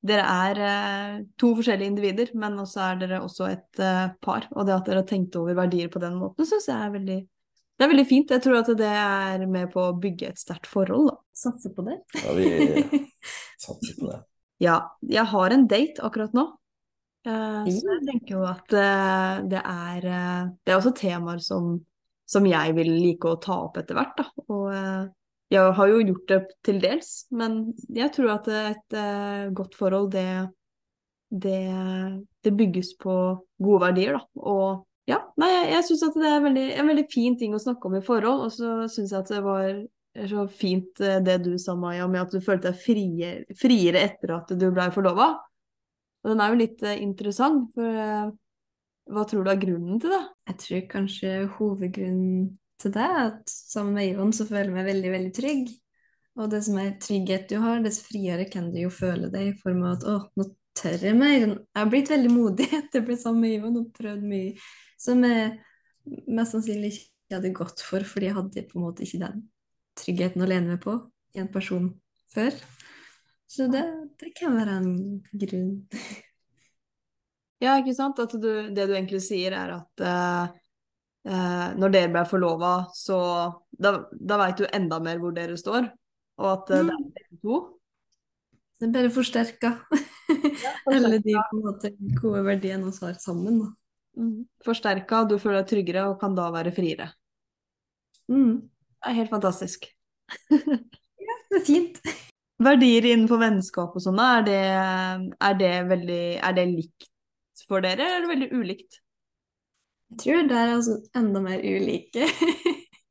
Dere 0.03 0.23
er 0.27 0.59
eh, 0.67 1.19
to 1.39 1.53
forskjellige 1.55 1.93
individer, 1.93 2.31
men 2.35 2.57
også 2.59 2.81
er 2.83 2.97
dere 3.05 3.21
også 3.23 3.47
et 3.53 3.79
eh, 3.79 4.09
par. 4.25 4.49
Og 4.51 4.67
det 4.67 4.75
at 4.75 4.89
dere 4.89 5.05
har 5.05 5.07
tenkt 5.07 5.37
over 5.39 5.55
verdier 5.55 5.93
på 5.93 6.03
den 6.03 6.17
måten, 6.19 6.43
syns 6.49 6.67
jeg 6.67 6.75
er 6.75 6.91
veldig 6.97 7.19
Det 7.23 7.87
er 7.87 7.93
veldig 7.93 8.07
fint. 8.09 8.35
Jeg 8.35 8.43
tror 8.43 8.59
at 8.59 8.73
det 8.81 8.89
er 8.91 9.45
med 9.47 9.71
på 9.71 9.85
å 9.85 9.95
bygge 10.03 10.33
et 10.33 10.43
sterkt 10.43 10.67
forhold, 10.67 11.13
da. 11.13 11.15
Satse 11.45 11.71
på 11.77 11.87
det. 11.87 12.01
Ja, 12.19 12.35
vi 12.35 12.99
satser 13.69 13.95
på 14.01 14.11
det. 14.11 14.19
Ja, 14.63 14.77
jeg 15.07 15.27
har 15.37 15.55
en 15.55 15.69
date 15.71 16.03
akkurat 16.11 16.35
nå. 16.35 16.49
Eh, 17.23 17.71
så 17.71 17.95
jeg 17.95 18.05
tenker 18.11 18.41
jo 18.41 18.45
at 18.51 18.75
eh, 18.75 19.39
det 19.55 19.63
er 19.63 20.11
Det 20.59 20.75
er 20.75 20.81
også 20.81 20.97
temaer 20.99 21.39
som, 21.47 21.77
som 22.27 22.51
jeg 22.51 22.75
vil 22.75 22.91
like 22.91 23.31
å 23.31 23.39
ta 23.39 23.63
opp 23.69 23.79
etter 23.79 24.03
hvert, 24.03 24.19
da. 24.19 24.47
Og 24.51 24.67
jeg 25.53 25.73
har 25.77 25.91
jo 25.91 26.01
gjort 26.01 26.27
det 26.31 26.41
til 26.65 26.81
dels, 26.83 27.13
men 27.37 27.61
jeg 27.93 28.13
tror 28.15 28.35
at 28.39 28.51
et 28.57 28.97
eh, 28.99 29.51
godt 29.55 29.77
forhold, 29.77 30.11
det, 30.15 30.27
det, 31.29 31.61
det 32.45 32.57
bygges 32.57 32.95
på 33.03 33.17
gode 33.63 33.83
verdier, 33.85 34.17
da. 34.17 34.43
Og 34.43 35.11
ja, 35.11 35.19
nei, 35.41 35.51
jeg, 35.53 35.73
jeg 35.77 35.89
syns 35.89 36.07
at 36.09 36.21
det 36.23 36.31
er 36.31 36.47
veldig, 36.47 36.69
en 36.79 36.93
veldig 36.93 37.09
fin 37.13 37.37
ting 37.39 37.57
å 37.57 37.61
snakke 37.61 37.91
om 37.91 37.99
i 37.99 38.05
forhold, 38.07 38.47
og 38.47 38.55
så 38.55 38.77
syns 38.93 39.13
jeg 39.13 39.21
at 39.21 39.35
det 39.35 39.43
var 39.45 39.67
er 40.15 40.29
så 40.29 40.45
fint 40.49 41.01
eh, 41.01 41.21
det 41.25 41.39
du 41.47 41.55
sa, 41.61 41.75
Maja, 41.79 42.07
med 42.09 42.27
at 42.27 42.35
du 42.35 42.43
følte 42.45 42.71
deg 42.71 42.81
friere, 42.83 43.59
friere 43.59 44.05
etter 44.09 44.37
at 44.37 44.53
du 44.59 44.69
ble 44.71 44.89
forlova. 44.95 45.33
Og 46.23 46.33
den 46.33 46.43
er 46.43 46.53
jo 46.53 46.61
litt 46.61 46.83
eh, 46.87 47.01
interessant, 47.03 47.71
for 47.77 48.03
eh, 48.05 48.33
hva 49.13 49.25
tror 49.29 49.45
du 49.45 49.53
er 49.53 49.63
grunnen 49.63 50.03
til 50.03 50.13
det? 50.15 50.23
Jeg 50.51 50.59
tror 50.65 50.85
kanskje 50.93 51.33
hovedgrunnen 51.57 52.51
til 52.83 52.99
er 53.01 53.19
at 53.29 53.53
sammen 53.53 53.95
med 53.97 54.11
Ivon 54.11 54.35
så 54.35 54.47
føler 54.49 54.71
jeg 54.71 54.77
meg 54.77 54.89
veldig, 54.89 55.13
veldig 55.15 55.33
trygg. 55.37 55.71
Og 56.41 56.49
det 56.53 56.63
som 56.65 56.79
er 56.81 56.95
trygghet 57.03 57.49
du 57.51 57.59
har, 57.61 57.83
dess 57.85 58.01
friere 58.05 58.47
kan 58.49 58.71
du 58.73 58.81
jo 58.81 58.91
føle 58.93 59.29
deg 59.33 59.51
i 59.51 59.57
form 59.61 59.83
av 59.85 59.99
at 59.99 60.07
å, 60.09 60.17
nå 60.41 60.49
tør 60.79 61.07
jeg 61.09 61.19
mer. 61.19 61.39
Jeg 61.45 61.77
har 61.77 61.91
blitt 61.93 62.13
veldig 62.13 62.33
modig 62.33 62.69
etter 62.79 63.01
jeg 63.01 63.09
blitt 63.11 63.23
sammen 63.25 63.45
med 63.45 63.57
Ivon 63.59 63.81
og 63.83 63.93
prøvd 63.97 64.25
mye 64.29 64.55
som 65.03 65.25
jeg 65.27 65.59
mest 66.33 66.57
sannsynlig 66.57 66.95
ikke 66.97 67.37
hadde 67.37 67.55
gått 67.57 67.83
for, 67.85 68.05
fordi 68.07 68.29
jeg 68.29 68.39
hadde 68.39 68.65
på 68.71 68.79
en 68.79 68.87
måte 68.87 69.05
ikke 69.07 69.23
den 69.23 69.45
tryggheten 69.99 70.43
å 70.43 70.49
lene 70.49 70.75
meg 70.75 70.83
på 70.83 70.97
i 71.37 71.43
en 71.43 71.51
person 71.53 71.91
før. 72.33 72.57
Så 73.53 73.69
det, 73.73 73.83
det 74.21 74.33
kan 74.37 74.57
være 74.57 74.79
en 74.81 74.93
grunn. 75.45 75.73
Ja, 77.63 77.77
ikke 77.79 77.93
sant? 77.95 78.19
At 78.19 78.33
du, 78.43 78.49
det 78.75 78.89
du 78.91 78.93
egentlig 78.97 79.21
sier, 79.23 79.55
er 79.55 79.77
at 79.77 80.03
eh, 80.03 80.55
eh, 81.27 81.69
når 81.79 81.93
dere 81.95 82.11
ble 82.15 82.25
forlova, 82.29 82.73
så 82.95 83.19
Da, 83.83 83.97
da 84.13 84.37
veit 84.39 84.61
du 84.61 84.67
enda 84.69 85.01
mer 85.03 85.19
hvor 85.19 85.33
dere 85.35 85.57
står, 85.59 85.89
og 86.39 86.49
at 86.53 86.71
eh, 86.71 86.85
det 86.87 86.95
er 86.95 87.07
dere 87.17 87.39
to. 87.43 87.61
Det 88.79 88.89
er 88.89 88.93
bare 88.97 89.11
forsterka 89.15 89.71
alle 90.91 91.19
de 91.23 91.35
på 91.39 91.57
en 91.59 91.65
måte 91.65 91.91
gode 92.19 92.43
verdiene 92.47 92.91
vi 92.91 93.07
har 93.07 93.15
sammen. 93.23 93.61
Da. 93.63 93.69
Mm. 94.19 94.41
Forsterka, 94.67 95.23
du 95.31 95.37
føler 95.39 95.63
deg 95.63 95.71
tryggere 95.71 96.09
og 96.11 96.19
kan 96.21 96.35
da 96.35 96.49
være 96.55 96.73
friere. 96.75 97.13
Mm. 98.31 98.59
Det 98.67 99.11
er 99.11 99.19
helt 99.19 99.31
fantastisk. 99.33 99.87
ja, 100.51 101.39
Det 101.51 101.61
er 101.61 101.65
fint. 101.67 102.03
Verdier 102.63 103.07
innenfor 103.11 103.41
vennskap 103.43 103.95
og 103.99 104.03
sånn, 104.05 104.21
er, 104.23 104.43
det- 104.47 105.39
er, 105.43 105.55
det 105.59 105.73
veldig 105.91 106.23
Er 106.39 106.53
det 106.59 106.67
likt 106.71 107.09
for 107.67 107.83
dere, 107.83 108.03
eller 108.03 108.19
er 108.19 108.27
det 108.27 108.31
veldig 108.35 108.51
ulikt? 108.61 109.01
Jeg 110.13 110.19
tror 110.21 110.43
det 110.45 110.57
er 110.61 110.71
altså 110.75 110.99
enda 111.17 111.41
mer 111.41 111.63
ulike. 111.65 112.27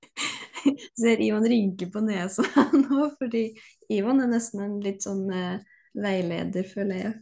Ser 1.01 1.21
Ivan 1.25 1.47
rynke 1.49 1.87
på 1.89 2.03
nesa 2.05 2.45
nå, 2.77 3.07
fordi 3.17 3.47
Ivan 3.89 4.21
er 4.21 4.29
nesten 4.29 4.61
en 4.61 4.75
litt 4.83 5.01
sånn 5.01 5.23
eh, 5.33 5.63
veileder, 5.97 6.67
føler 6.69 6.99
jeg, 6.99 7.15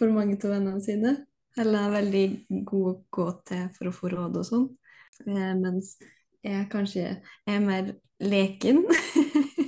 for 0.00 0.14
mange 0.14 0.38
av 0.40 0.54
vennene 0.54 0.80
sine. 0.80 1.12
Eller 1.60 1.84
er 1.84 1.94
veldig 1.98 2.24
god 2.70 2.88
å 2.88 2.96
gå 3.12 3.28
til 3.50 3.68
for 3.76 3.90
å 3.90 3.94
få 3.98 4.14
råd 4.14 4.40
og 4.40 4.48
sånn. 4.48 4.66
Eh, 5.26 5.52
mens 5.60 5.98
jeg 6.40 6.64
kanskje 6.72 7.18
er 7.20 7.62
mer 7.68 7.92
leken. 8.24 8.80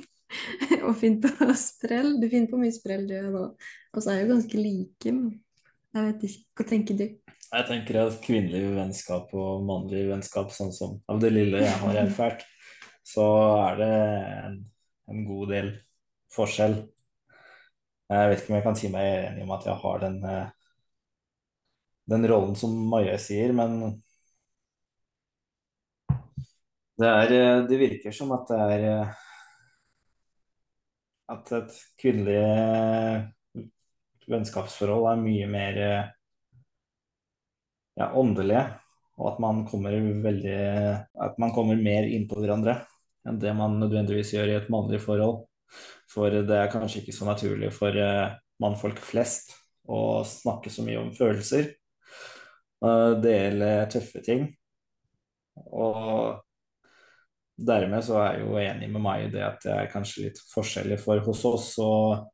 og 0.87 0.97
finner 1.03 1.37
på 1.37 1.53
sprell. 1.61 2.15
Du 2.17 2.31
finner 2.31 2.49
på 2.49 2.65
mye 2.65 2.73
sprell, 2.73 3.05
du 3.13 3.19
òg. 3.21 3.69
Og 3.93 4.01
så 4.01 4.15
er 4.15 4.23
jeg 4.23 4.25
jo 4.25 4.33
ganske 4.39 4.65
like. 4.65 5.13
Men 5.13 5.35
jeg 5.95 6.09
vet 6.09 6.27
ikke. 6.29 6.43
Hva 6.59 6.67
tenker 6.71 6.99
du? 6.99 7.05
Jeg 7.55 7.67
tenker 7.69 8.01
at 8.01 8.19
kvinnelig 8.25 8.73
vennskap 8.75 9.31
og 9.39 9.63
mannlig 9.69 10.09
vennskap, 10.09 10.51
sånn 10.55 10.73
som 10.75 10.97
av 11.11 11.21
det 11.23 11.31
lille 11.35 11.63
jeg 11.63 11.81
har 11.85 12.01
erfart, 12.01 12.43
så 13.07 13.27
er 13.69 13.79
det 13.79 13.91
en, 14.49 14.57
en 15.13 15.25
god 15.29 15.53
del 15.55 15.71
forskjell. 16.35 16.81
Jeg 18.11 18.31
vet 18.31 18.43
ikke 18.43 18.53
om 18.53 18.59
jeg 18.59 18.67
kan 18.67 18.79
si 18.79 18.91
meg 18.93 19.11
enig 19.29 19.45
om 19.47 19.53
at 19.55 19.69
jeg 19.69 19.81
har 19.85 20.03
den, 20.03 20.19
eh, 20.29 20.49
den 22.11 22.27
rollen 22.31 22.59
som 22.59 22.75
Maja 22.91 23.15
sier, 23.23 23.55
men 23.57 23.79
det, 26.99 27.09
er, 27.09 27.37
eh, 27.39 27.63
det 27.71 27.79
virker 27.81 28.15
som 28.15 28.35
at 28.37 28.51
det 28.51 28.59
er 28.65 28.89
eh, 28.91 29.21
At 31.33 31.49
et 31.57 31.77
kvinnelig 31.97 32.35
vennskapsforhold 34.31 35.11
er 35.13 35.23
mye 35.23 35.49
mer 35.51 35.81
eh, 35.81 36.13
ja, 38.01 38.11
åndelige, 38.19 38.65
og 39.21 39.29
at 39.33 39.43
man 39.43 39.63
kommer 39.69 39.95
veldig 40.25 40.59
At 41.23 41.37
man 41.39 41.53
kommer 41.55 41.79
mer 41.79 42.09
innpå 42.11 42.41
hverandre 42.41 42.81
enn 43.25 43.39
det 43.41 43.53
man 43.57 43.79
nødvendigvis 43.81 44.35
gjør 44.35 44.51
i 44.51 44.57
et 44.59 44.67
mannlig 44.73 44.99
forhold. 45.01 45.47
For 46.11 46.35
det 46.45 46.59
er 46.59 46.73
kanskje 46.73 47.01
ikke 47.01 47.15
så 47.17 47.29
naturlig 47.29 47.71
for 47.73 47.97
eh, 47.97 48.35
mannfolk 48.61 49.01
flest 49.01 49.55
å 49.89 50.21
snakke 50.29 50.73
så 50.73 50.85
mye 50.85 51.01
om 51.01 51.13
følelser. 51.17 51.71
og 52.85 53.23
Dele 53.25 53.71
tøffe 53.93 54.21
ting. 54.25 54.45
Og 55.73 56.43
dermed 57.57 58.05
så 58.05 58.19
er 58.21 58.39
jeg 58.39 58.45
jo 58.45 58.61
enig 58.61 58.91
med 58.93 59.05
meg 59.05 59.27
i 59.27 59.33
det 59.35 59.45
at 59.47 59.65
det 59.65 59.75
er 59.75 59.91
kanskje 59.93 60.29
litt 60.29 60.41
forskjellig 60.53 60.99
for 61.03 61.23
hos 61.25 61.45
oss. 61.49 61.69
og 61.83 62.29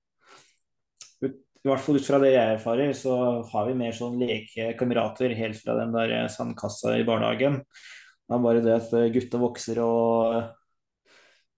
i 1.60 1.68
hvert 1.68 1.82
fall 1.84 1.98
ut 2.00 2.06
fra 2.06 2.20
det 2.22 2.30
jeg 2.32 2.54
erfarer, 2.54 2.92
så 2.96 3.14
har 3.50 3.66
vi 3.68 3.76
mer 3.76 3.92
sånn 3.96 4.20
lekekamerater 4.22 5.34
helt 5.36 5.58
fra 5.60 5.76
den 5.76 5.92
der 5.92 6.14
sandkassa 6.32 6.94
i 6.96 7.04
barnehagen. 7.04 7.60
Det 7.60 8.36
er 8.36 8.44
bare 8.46 8.62
det 8.64 8.76
at 8.78 8.94
gutta 9.12 9.40
vokser 9.42 9.80
og 9.84 10.38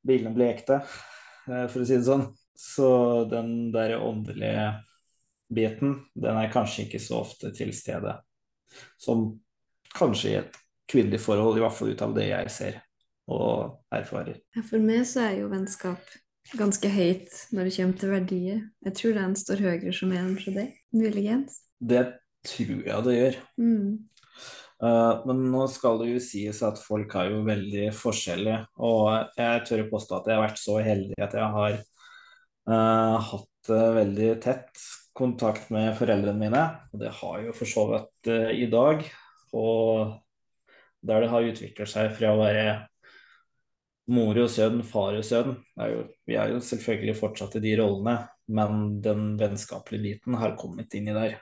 bilene 0.03 0.35
blir 0.35 0.51
ekte, 0.51 0.81
eh, 1.47 1.67
for 1.69 1.83
å 1.83 1.87
si 1.87 1.99
det 1.99 2.09
sånn. 2.09 2.27
Så 2.59 2.89
den 3.31 3.71
der 3.75 3.99
åndelige 4.03 4.67
biten, 5.53 6.01
den 6.15 6.39
er 6.41 6.51
kanskje 6.53 6.87
ikke 6.87 7.03
så 7.03 7.21
ofte 7.23 7.53
til 7.55 7.73
stede. 7.77 8.17
Som 8.99 9.29
kanskje 9.95 10.31
i 10.31 10.39
et 10.41 10.59
kvinnelig 10.91 11.23
forhold, 11.23 11.59
i 11.59 11.65
hvert 11.65 11.77
fall 11.77 11.93
ut 11.93 12.05
av 12.05 12.15
det 12.17 12.29
jeg 12.31 12.53
ser 12.53 12.81
og 13.33 13.79
erfarer. 13.95 14.41
For 14.67 14.83
meg 14.83 15.05
så 15.09 15.29
er 15.29 15.41
jo 15.43 15.51
vennskap 15.53 16.03
ganske 16.59 16.89
høyt 16.93 17.37
når 17.55 17.69
det 17.69 17.75
kommer 17.77 17.99
til 18.01 18.13
verdier. 18.13 18.63
Jeg 18.87 18.97
tror 18.99 19.19
den 19.19 19.37
står 19.39 19.63
høyere 19.65 19.95
som 19.97 20.15
en 20.17 20.33
for 20.41 20.57
deg, 20.57 20.73
muligens. 20.95 21.61
Det 21.79 22.03
tror 22.47 22.83
jeg 22.89 23.07
det 23.07 23.15
gjør. 23.17 23.39
Mm. 23.63 23.93
Uh, 24.83 25.23
men 25.29 25.45
nå 25.53 25.69
skal 25.71 26.01
det 26.01 26.09
jo 26.11 26.23
sies 26.23 26.59
at 26.67 26.81
folk 26.83 27.15
er 27.19 27.31
jo 27.31 27.45
veldig 27.47 27.93
forskjellige, 27.95 28.65
og 28.83 29.39
jeg 29.39 29.61
tør 29.69 29.85
å 29.85 29.91
påstå 29.93 30.17
at 30.17 30.27
jeg 30.27 30.39
har 30.39 30.43
vært 30.43 30.59
så 30.59 30.79
heldig 30.83 31.21
at 31.23 31.37
jeg 31.39 31.51
har 31.57 31.77
uh, 32.67 33.31
hatt 33.31 33.71
uh, 33.71 33.93
veldig 34.01 34.33
tett 34.43 34.87
kontakt 35.15 35.71
med 35.71 35.93
foreldrene 35.99 36.41
mine. 36.41 36.65
Og 36.91 37.03
det 37.05 37.13
har 37.21 37.39
jeg 37.39 37.51
jo 37.51 37.57
for 37.61 37.69
så 37.69 37.87
vidt 37.91 38.31
i 38.57 38.67
dag. 38.73 39.03
Og 39.53 40.15
der 41.05 41.21
det 41.21 41.29
har 41.29 41.49
utviklet 41.51 41.91
seg 41.91 42.15
fra 42.17 42.31
å 42.33 42.39
være 42.41 42.65
mor 44.11 44.39
og 44.43 44.51
sønn, 44.51 44.83
far 44.87 45.17
og 45.19 45.25
sønn. 45.27 45.55
Er 45.79 45.95
jo, 45.95 46.03
vi 46.27 46.37
er 46.41 46.53
jo 46.55 46.61
selvfølgelig 46.65 47.17
fortsatt 47.21 47.57
i 47.59 47.65
de 47.65 47.77
rollene, 47.81 48.17
men 48.53 49.01
den 49.05 49.33
vennskapelige 49.41 50.03
biten 50.09 50.39
har 50.41 50.57
kommet 50.59 50.95
inn 50.99 51.11
i 51.11 51.17
der. 51.17 51.39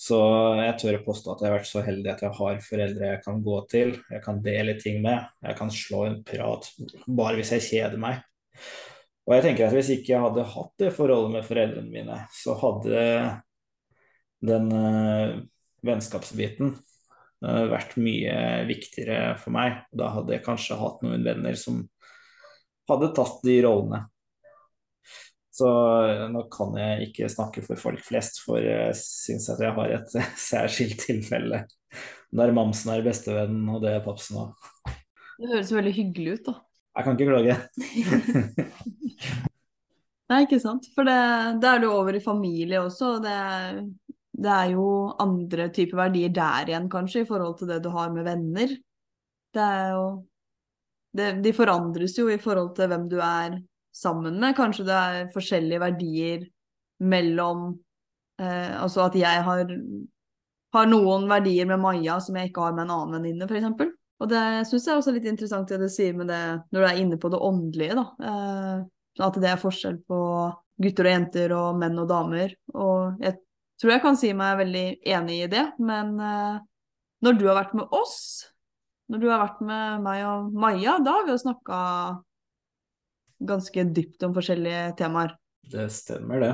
Så 0.00 0.16
jeg 0.56 0.76
tør 0.80 1.02
påstå 1.04 1.34
at 1.34 1.42
jeg 1.42 1.50
har 1.50 1.58
vært 1.58 1.68
så 1.68 1.82
heldig 1.84 2.08
at 2.08 2.22
jeg 2.24 2.32
har 2.38 2.60
foreldre 2.64 3.08
jeg 3.10 3.20
kan 3.20 3.42
gå 3.44 3.56
til, 3.68 3.90
jeg 4.08 4.22
kan 4.24 4.38
dele 4.44 4.74
ting 4.80 5.02
med, 5.04 5.26
jeg 5.44 5.58
kan 5.58 5.72
slå 5.76 6.06
en 6.06 6.22
prat 6.24 6.70
bare 7.04 7.36
hvis 7.36 7.52
jeg 7.58 7.66
kjeder 7.66 8.00
meg. 8.00 8.22
Og 9.28 9.36
jeg 9.36 9.44
tenker 9.44 9.66
at 9.66 9.76
hvis 9.76 9.92
ikke 9.92 10.14
jeg 10.14 10.24
hadde 10.24 10.46
hatt 10.54 10.72
det 10.80 10.94
forholdet 10.96 11.34
med 11.34 11.44
foreldrene 11.46 11.92
mine, 11.92 12.16
så 12.32 12.56
hadde 12.62 13.02
den 14.48 14.72
uh, 14.72 15.36
vennskapsbiten 15.84 16.72
vært 17.40 17.96
mye 18.00 18.34
viktigere 18.68 19.34
for 19.40 19.54
meg. 19.54 19.82
Da 19.96 20.10
hadde 20.16 20.36
jeg 20.36 20.44
kanskje 20.44 20.78
hatt 20.80 21.04
noen 21.04 21.24
venner 21.24 21.56
som 21.58 21.82
hadde 22.90 23.12
tatt 23.16 23.38
de 23.46 23.60
rollene. 23.64 24.04
Så 25.60 25.68
nå 26.30 26.44
kan 26.52 26.76
jeg 26.78 27.10
ikke 27.10 27.28
snakke 27.28 27.62
for 27.64 27.80
folk 27.80 28.00
flest, 28.06 28.38
for 28.46 28.62
jeg 28.62 28.94
syns 28.96 29.50
at 29.52 29.60
jeg 29.60 29.74
har 29.76 29.94
et 29.96 30.16
særskilt 30.50 31.04
tilfelle. 31.04 31.64
Der 32.30 32.52
mamsen 32.54 32.92
er 32.94 33.04
bestevennen, 33.04 33.68
og 33.68 33.82
det 33.84 33.96
er 33.96 34.04
papsen 34.04 34.44
òg. 34.44 34.68
Det 35.40 35.50
høres 35.50 35.72
veldig 35.74 35.94
hyggelig 35.96 36.36
ut, 36.36 36.50
da. 36.50 36.54
Jeg 36.98 37.06
kan 37.06 37.16
ikke 37.16 37.30
klage. 37.30 37.54
Nei, 40.30 40.44
ikke 40.44 40.60
sant. 40.62 40.86
For 40.94 41.06
det, 41.06 41.18
det 41.62 41.68
er 41.70 41.82
du 41.82 41.88
over 41.90 42.14
i 42.14 42.22
familie 42.22 42.82
også. 42.84 43.16
og 43.16 43.24
Det 43.24 43.34
er, 43.34 43.80
det 44.40 44.52
er 44.52 44.72
jo 44.72 44.86
andre 45.20 45.68
typer 45.74 46.06
verdier 46.06 46.32
der 46.32 46.70
igjen, 46.70 46.88
kanskje, 46.92 47.24
i 47.24 47.28
forhold 47.28 47.58
til 47.58 47.68
det 47.68 47.80
du 47.84 47.90
har 47.92 48.12
med 48.14 48.24
venner. 48.24 48.72
Det 49.52 49.64
er 49.64 49.90
jo 49.96 50.04
det, 51.16 51.32
De 51.42 51.52
forandres 51.52 52.14
jo 52.18 52.28
i 52.30 52.38
forhold 52.38 52.74
til 52.76 52.88
hvem 52.88 53.08
du 53.10 53.18
er 53.20 53.58
sammen 53.92 54.38
med. 54.40 54.56
Kanskje 54.56 54.86
det 54.86 54.96
er 54.96 55.32
forskjellige 55.34 55.82
verdier 55.82 56.46
mellom 57.00 57.72
eh, 58.40 58.76
Altså 58.78 59.08
at 59.08 59.16
jeg 59.18 59.42
har, 59.44 59.74
har, 60.76 60.86
noen 60.86 61.26
verdier 61.28 61.66
med 61.66 61.82
Maja 61.82 62.20
som 62.22 62.38
jeg 62.38 62.50
ikke 62.50 62.68
har 62.68 62.76
med 62.76 62.86
en 62.86 62.94
annen 62.96 63.18
venninne, 63.18 63.50
f.eks. 63.50 63.98
Og 64.20 64.30
det 64.30 64.44
syns 64.68 64.86
jeg 64.86 65.00
også 65.00 65.10
er 65.10 65.18
litt 65.18 65.28
interessant 65.32 65.68
det 65.68 65.80
du 65.80 65.88
sier 65.90 66.16
med 66.16 66.28
det 66.28 66.40
når 66.70 66.80
du 66.80 66.86
er 66.86 67.02
inne 67.02 67.20
på 67.20 67.32
det 67.32 67.40
åndelige, 67.44 67.98
da. 67.98 68.06
Eh, 68.30 68.88
at 69.20 69.36
det 69.42 69.48
er 69.50 69.60
forskjell 69.60 70.00
på 70.08 70.18
gutter 70.80 71.08
og 71.08 71.12
jenter 71.12 71.52
og 71.56 71.78
menn 71.80 71.98
og 72.00 72.08
damer. 72.08 72.54
Og 72.72 73.20
jeg 73.20 73.36
tror 73.80 73.94
jeg 73.94 74.02
kan 74.04 74.18
si 74.18 74.32
meg 74.36 74.58
veldig 74.60 74.86
enig 75.08 75.36
i 75.44 75.50
det, 75.50 75.66
men 75.80 76.16
eh, 76.20 76.58
når 77.24 77.38
du 77.38 77.46
har 77.48 77.58
vært 77.62 77.76
med 77.78 77.94
oss, 77.96 78.18
når 79.10 79.22
du 79.22 79.28
har 79.30 79.42
vært 79.42 79.62
med 79.66 80.04
meg 80.04 80.24
og 80.28 80.52
Maja, 80.54 80.98
da 81.02 81.16
har 81.18 81.26
vi 81.26 81.34
jo 81.34 81.40
snakka 81.42 81.78
ganske 83.50 83.84
dypt 83.96 84.26
om 84.26 84.36
forskjellige 84.36 84.92
temaer. 85.00 85.34
Det 85.70 85.88
stemmer, 85.92 86.44
det. 86.44 86.52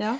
Ja. 0.00 0.16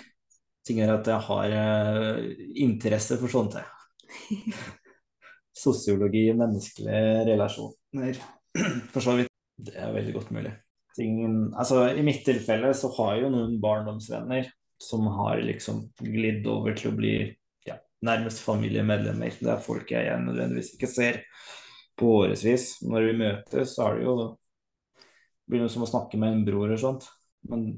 Ting 0.66 0.80
er 0.84 0.94
at 0.94 1.08
jeg 1.08 1.26
har 1.26 1.56
eh, 1.56 2.30
interesse 2.62 3.18
for 3.20 3.32
sånt, 3.32 3.58
jeg. 3.58 4.54
Sosiologi, 5.64 6.28
menneskelige 6.37 7.26
relasjoner, 7.28 8.22
for 8.92 9.04
så 9.04 9.18
vidt. 9.18 9.32
Det 9.60 9.75
er 9.76 9.92
veldig 9.92 10.14
godt 10.16 10.30
mulig. 10.32 10.54
Ting, 10.96 11.18
altså, 11.52 11.84
I 11.92 12.04
mitt 12.06 12.22
tilfelle 12.26 12.72
så 12.76 12.88
har 12.96 13.16
jeg 13.16 13.26
jo 13.26 13.34
noen 13.34 13.58
barndomsvenner 13.62 14.49
som 14.80 15.06
har 15.18 15.42
liksom 15.44 15.84
glidd 16.00 16.46
over 16.49 16.76
til 16.78 16.90
å 16.90 16.96
bli 16.96 17.14
ja, 17.68 17.76
nærmest 18.06 18.42
familiemedlemmer. 18.44 19.37
Det 19.40 19.52
er 19.52 19.64
folk 19.64 19.92
jeg 19.92 20.22
nødvendigvis 20.25 20.75
ikke 20.76 20.90
ser 20.90 21.22
på 22.00 22.14
årevis. 22.22 22.78
Når 22.87 23.08
vi 23.10 23.18
møtes, 23.20 23.76
så 23.76 23.90
er 23.90 23.99
det 23.99 24.08
jo 24.08 24.16
blir 25.50 25.64
det 25.66 25.72
som 25.72 25.84
å 25.84 25.90
snakke 25.90 26.18
med 26.20 26.32
en 26.32 26.44
bror 26.46 26.68
eller 26.68 26.80
sånt. 26.80 27.08
Men 27.50 27.72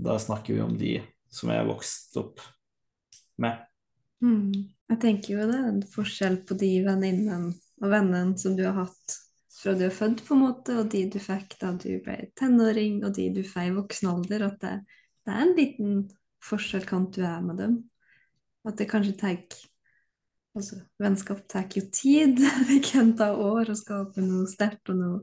da 0.00 0.16
snakker 0.18 0.56
vi 0.56 0.64
om 0.64 0.76
de 0.80 0.94
som 1.30 1.52
jeg 1.52 1.62
har 1.62 1.68
vokst 1.68 2.16
opp 2.18 2.42
med. 3.40 3.60
Mm. 4.24 4.52
Jeg 4.90 5.00
tenker 5.00 5.34
jo 5.34 5.48
det 5.48 5.58
er 5.58 5.68
en 5.70 5.82
forskjell 5.86 6.40
på 6.48 6.56
de 6.60 6.70
venninnene 6.84 7.52
og 7.80 7.92
vennene 7.92 8.38
som 8.40 8.56
du 8.56 8.64
har 8.66 8.76
hatt 8.82 9.18
fra 9.60 9.74
du 9.76 9.84
er 9.86 9.92
født, 9.92 10.22
på 10.24 10.36
en 10.36 10.44
måte, 10.46 10.76
og 10.80 10.88
de 10.92 11.02
du 11.12 11.18
fikk 11.20 11.58
da 11.60 11.74
du 11.76 11.90
ble 12.04 12.16
tenåring, 12.38 13.02
og 13.04 13.12
de 13.18 13.26
du 13.34 13.42
får 13.44 13.68
i 13.68 13.74
voksen 13.76 14.08
alder, 14.08 14.46
at 14.46 14.62
det, 14.62 14.72
det, 15.26 15.34
er 15.34 15.42
en 15.44 15.52
liten 15.58 15.98
forskjell 16.44 16.86
kan 16.88 17.08
du 17.12 17.22
er 17.26 17.42
med 17.44 17.60
dem. 17.60 17.76
At 18.66 18.78
det 18.80 18.90
kanskje 18.90 19.18
tar 19.20 19.36
Altså, 20.50 20.80
vennskap 20.98 21.44
tar 21.46 21.68
jo 21.70 21.84
tid. 21.94 22.40
Det 22.68 22.80
kan 22.82 23.12
ta 23.14 23.30
år 23.38 23.70
å 23.70 23.76
skape 23.78 24.22
noe 24.24 24.48
sterkt 24.50 24.90
og 24.90 24.98
noe 24.98 25.20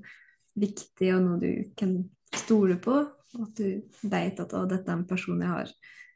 viktig, 0.55 1.09
og 1.17 1.25
noe 1.25 1.41
du 1.41 1.49
kan 1.75 1.97
stole 2.31 2.77
på. 2.79 3.01
Og 3.35 3.41
at 3.43 3.59
du 3.59 4.07
vet 4.07 4.39
at 4.39 4.55
å, 4.55 4.63
dette 4.69 4.87
er 4.87 4.95
en 4.95 5.07
person 5.09 5.43
jeg 5.43 5.51
har 5.51 5.73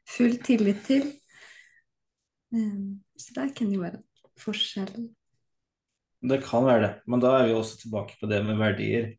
full 0.07 0.37
tillit 0.47 0.79
til. 0.87 1.09
Um, 2.55 3.01
så 3.19 3.35
det 3.35 3.51
kan 3.59 3.75
jo 3.75 3.83
være 3.83 3.99
forskjell. 4.39 5.09
Det 6.31 6.41
kan 6.45 6.65
være 6.67 6.81
det, 6.85 6.91
men 7.09 7.21
da 7.23 7.35
er 7.39 7.47
vi 7.49 7.55
også 7.57 7.81
tilbake 7.83 8.15
på 8.19 8.29
det 8.29 8.43
med 8.45 8.59
verdier. 8.61 9.15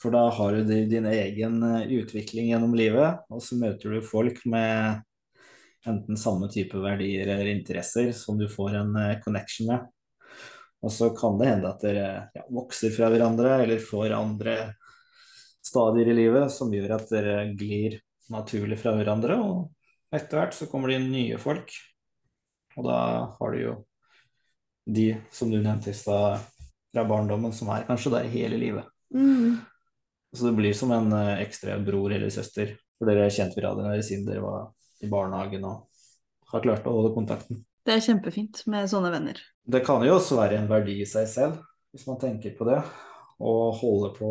For 0.00 0.14
da 0.14 0.28
har 0.36 0.54
du 0.54 0.68
din 0.88 1.06
egen 1.08 1.62
eh, 1.64 1.88
utvikling 1.98 2.50
gjennom 2.50 2.74
livet, 2.76 3.24
og 3.32 3.40
så 3.42 3.56
møter 3.58 3.96
du 3.96 4.04
folk 4.04 4.42
med 4.50 5.00
enten 5.88 6.16
samme 6.16 6.48
type 6.52 6.78
verdier 6.80 7.28
eller 7.28 7.50
interesser 7.52 8.12
som 8.16 8.38
du 8.38 8.46
får 8.48 8.78
en 8.80 8.96
eh, 8.96 9.18
connection 9.24 9.70
med. 9.72 9.84
Og 10.84 10.92
så 10.92 11.10
kan 11.16 11.38
det 11.40 11.48
hende 11.48 11.70
at 11.70 11.84
dere 11.84 12.08
ja, 12.36 12.44
vokser 12.52 12.92
fra 12.92 13.08
hverandre 13.12 13.56
eller 13.62 13.80
får 13.80 14.16
andre 14.16 14.56
stadier 15.64 16.10
i 16.12 16.16
livet 16.18 16.52
som 16.52 16.72
gjør 16.74 16.98
at 16.98 17.08
dere 17.12 17.36
glir 17.56 17.98
naturlig 18.32 18.78
fra 18.82 18.92
hverandre. 18.96 19.38
Og 19.40 20.14
etter 20.14 20.40
hvert 20.40 20.56
så 20.56 20.68
kommer 20.70 20.92
det 20.92 21.00
inn 21.00 21.10
nye 21.12 21.40
folk. 21.40 21.72
Og 22.76 22.88
da 22.88 22.98
har 23.38 23.54
du 23.54 23.60
jo 23.62 23.76
de 24.84 25.14
som 25.32 25.48
du 25.48 25.56
nevnte 25.56 25.94
i 25.94 25.96
stad 25.96 26.42
fra 26.92 27.04
barndommen, 27.08 27.54
som 27.56 27.70
er 27.72 27.86
kanskje 27.88 28.12
der 28.12 28.28
hele 28.30 28.60
livet. 28.60 28.90
Mm. 29.14 29.56
Så 30.34 30.50
det 30.50 30.56
blir 30.58 30.74
som 30.76 30.92
en 30.92 31.12
eh, 31.16 31.40
ekstra 31.46 31.78
bror 31.80 32.12
eller 32.12 32.30
søster. 32.34 32.74
For 32.98 33.08
dere 33.08 33.24
er 33.26 33.34
kjent 33.34 33.56
hverandre 33.56 34.02
siden 34.04 34.26
dere 34.28 34.44
var 34.44 34.68
i 35.04 35.10
barnehagen 35.10 35.64
og 35.68 35.84
har 36.52 36.64
klart 36.64 36.86
å 36.88 36.94
holde 36.96 37.14
kontakten. 37.14 37.62
Det 37.84 37.96
er 37.96 38.04
kjempefint 38.04 38.62
med 38.70 38.88
sånne 38.88 39.10
venner. 39.12 39.40
Det 39.64 39.82
kan 39.84 40.04
jo 40.04 40.16
også 40.16 40.38
være 40.38 40.60
en 40.60 40.70
verdi 40.70 41.00
i 41.02 41.08
seg 41.08 41.26
selv, 41.28 41.58
hvis 41.92 42.06
man 42.08 42.20
tenker 42.20 42.54
på 42.56 42.66
det. 42.68 42.78
Å 43.44 43.52
holde 43.76 44.12
på, 44.16 44.30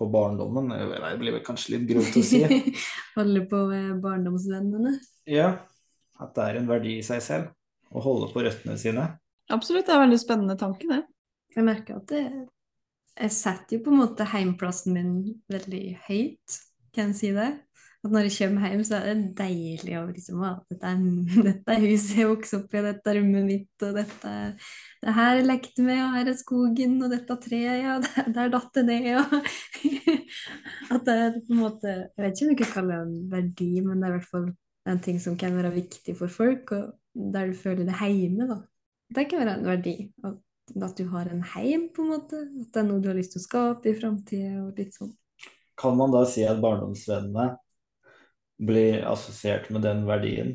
på 0.00 0.08
barndommen, 0.12 0.70
det 0.72 1.14
blir 1.20 1.36
vel 1.36 1.44
kanskje 1.44 1.74
litt 1.74 1.88
grovt 1.90 2.16
å 2.16 2.24
si. 2.24 2.44
holde 3.18 3.44
på 3.50 3.64
barndomsvennene? 4.04 4.94
Ja, 5.28 5.50
at 6.20 6.36
det 6.36 6.46
er 6.46 6.60
en 6.60 6.70
verdi 6.70 6.98
i 7.00 7.04
seg 7.06 7.24
selv. 7.24 7.50
Å 7.90 8.00
holde 8.04 8.30
på 8.30 8.44
røttene 8.44 8.76
sine. 8.78 9.08
Absolutt, 9.50 9.88
det 9.88 9.92
er 9.92 9.98
en 9.98 10.06
veldig 10.06 10.20
spennende 10.22 10.54
tanke, 10.60 10.86
det. 10.86 11.02
Jeg 11.56 11.66
merker 11.66 11.98
at 11.98 12.12
det, 12.12 12.22
jeg 13.18 13.34
setter 13.34 13.76
jo 13.76 13.84
på 13.84 13.90
en 13.92 14.02
måte 14.04 14.28
heimplassen 14.30 14.94
min 14.94 15.14
veldig 15.50 15.84
høyt, 16.06 16.60
kan 16.94 17.10
jeg 17.10 17.18
si 17.18 17.32
det 17.34 17.50
at 18.00 18.12
når 18.14 18.26
jeg 18.26 18.36
kommer 18.38 18.70
hjem, 18.70 18.84
så 18.88 18.98
er 18.98 19.08
det 19.10 19.32
deilig 19.36 19.96
å 19.98 20.04
liksom 20.08 20.44
at 20.48 20.62
dette 20.72 20.92
er, 20.92 21.00
dette 21.50 21.74
er 21.74 21.84
huset 21.84 22.22
jeg 22.22 22.30
vokste 22.30 22.60
opp 22.62 22.76
i, 22.76 22.84
dette 22.86 23.12
er 23.12 23.18
rommet 23.20 23.48
mitt, 23.48 23.74
og 23.84 23.98
dette 23.98 24.36
det 25.00 25.14
her 25.16 25.38
lekte 25.44 25.84
med, 25.84 26.00
og 26.04 26.16
her 26.16 26.28
er 26.28 26.36
skogen, 26.36 26.98
og 27.00 27.12
dette 27.12 27.36
treet, 27.44 27.84
ja, 27.84 27.98
der 28.36 28.50
datt 28.52 28.72
det 28.76 28.86
ned, 28.88 29.12
og 29.20 29.38
At 30.94 31.06
det 31.06 31.14
er 31.14 31.36
på 31.36 31.54
en 31.54 31.60
måte 31.60 31.90
Jeg 31.90 32.22
vet 32.22 32.34
ikke 32.34 32.46
om 32.46 32.50
du 32.50 32.58
kan 32.60 32.72
kalle 32.74 32.96
det 32.96 33.06
en 33.06 33.30
verdi, 33.30 33.70
men 33.84 34.00
det 34.00 34.08
er 34.08 34.12
i 34.12 34.18
hvert 34.18 34.30
fall 34.30 34.50
en 34.90 35.00
ting 35.04 35.20
som 35.22 35.36
kan 35.38 35.56
være 35.56 35.72
viktig 35.74 36.14
for 36.18 36.32
folk, 36.32 36.72
og 36.76 37.30
der 37.34 37.50
du 37.50 37.56
føler 37.58 37.84
det 37.86 37.96
hjemme, 38.00 38.46
da. 38.48 38.60
Det 39.14 39.26
kan 39.28 39.42
være 39.42 39.56
en 39.58 39.66
verdi. 39.66 39.94
At 40.24 40.98
du 40.98 41.04
har 41.10 41.28
en 41.28 41.42
heim, 41.54 41.88
på 41.94 42.04
en 42.04 42.12
måte. 42.14 42.44
At 42.62 42.70
det 42.72 42.80
er 42.80 42.86
noe 42.86 43.02
du 43.02 43.10
har 43.10 43.18
lyst 43.18 43.34
til 43.34 43.42
å 43.42 43.44
skape 43.44 43.90
i 43.90 43.96
framtida, 43.98 44.62
og 44.64 44.78
litt 44.78 44.96
sånn. 44.96 45.12
Kan 45.80 45.98
man 45.98 46.14
da 46.14 46.22
si 46.28 46.44
at 46.46 46.60
barndomsvennene 46.62 47.50
blir 48.60 49.04
assosiert 49.08 49.70
med 49.72 49.84
den 49.86 50.04
verdien, 50.08 50.54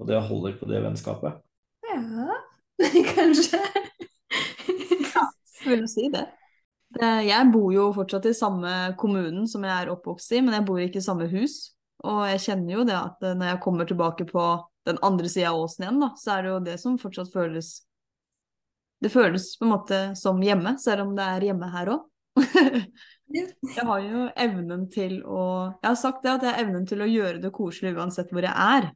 og 0.00 0.08
det 0.08 0.20
holder 0.28 0.56
på 0.58 0.68
det 0.70 0.82
vennskapet? 0.84 1.40
Ja, 1.92 2.38
kanskje. 3.14 3.60
ja, 5.12 5.26
jeg 5.60 5.68
vil 5.68 5.88
si 5.90 6.08
det. 6.12 6.26
Jeg 7.00 7.48
bor 7.52 7.70
jo 7.72 7.86
fortsatt 7.96 8.26
i 8.28 8.34
samme 8.36 8.72
kommunen 9.00 9.46
som 9.48 9.62
jeg 9.64 9.72
er 9.72 9.92
oppvokst 9.92 10.34
i, 10.36 10.42
men 10.44 10.58
jeg 10.58 10.66
bor 10.68 10.80
ikke 10.82 11.00
i 11.00 11.04
samme 11.04 11.28
hus. 11.30 11.72
Og 12.04 12.26
jeg 12.28 12.42
kjenner 12.48 12.74
jo 12.74 12.84
det 12.84 12.98
at 12.98 13.22
når 13.22 13.52
jeg 13.52 13.62
kommer 13.64 13.88
tilbake 13.88 14.26
på 14.28 14.44
den 14.88 14.98
andre 15.06 15.30
sida 15.30 15.52
av 15.52 15.62
åsen 15.62 15.86
igjen, 15.86 16.02
da, 16.02 16.10
så 16.18 16.34
er 16.34 16.42
det 16.42 16.50
jo 16.50 16.60
det 16.66 16.76
som 16.82 16.98
fortsatt 17.00 17.32
føles 17.32 17.74
Det 19.02 19.10
føles 19.10 19.48
på 19.58 19.66
en 19.66 19.72
måte 19.72 19.96
som 20.18 20.38
hjemme, 20.42 20.76
selv 20.78 21.08
om 21.08 21.16
det 21.16 21.24
er 21.26 21.48
hjemme 21.48 21.70
her 21.72 21.88
òg. 21.96 22.04
Jeg 23.32 23.84
har 23.88 24.02
jo 24.04 24.26
evnen 24.36 24.88
til 24.92 25.20
å 25.24 25.42
Jeg 25.78 25.88
har 25.88 25.98
sagt 25.98 26.24
det 26.24 26.34
at 26.34 26.44
jeg 26.44 26.52
har 26.52 26.64
evnen 26.64 26.84
til 26.88 27.00
å 27.00 27.08
gjøre 27.08 27.40
det 27.42 27.52
koselig 27.54 27.94
uansett 27.96 28.32
hvor 28.32 28.44
jeg 28.44 28.52
er. 28.52 28.90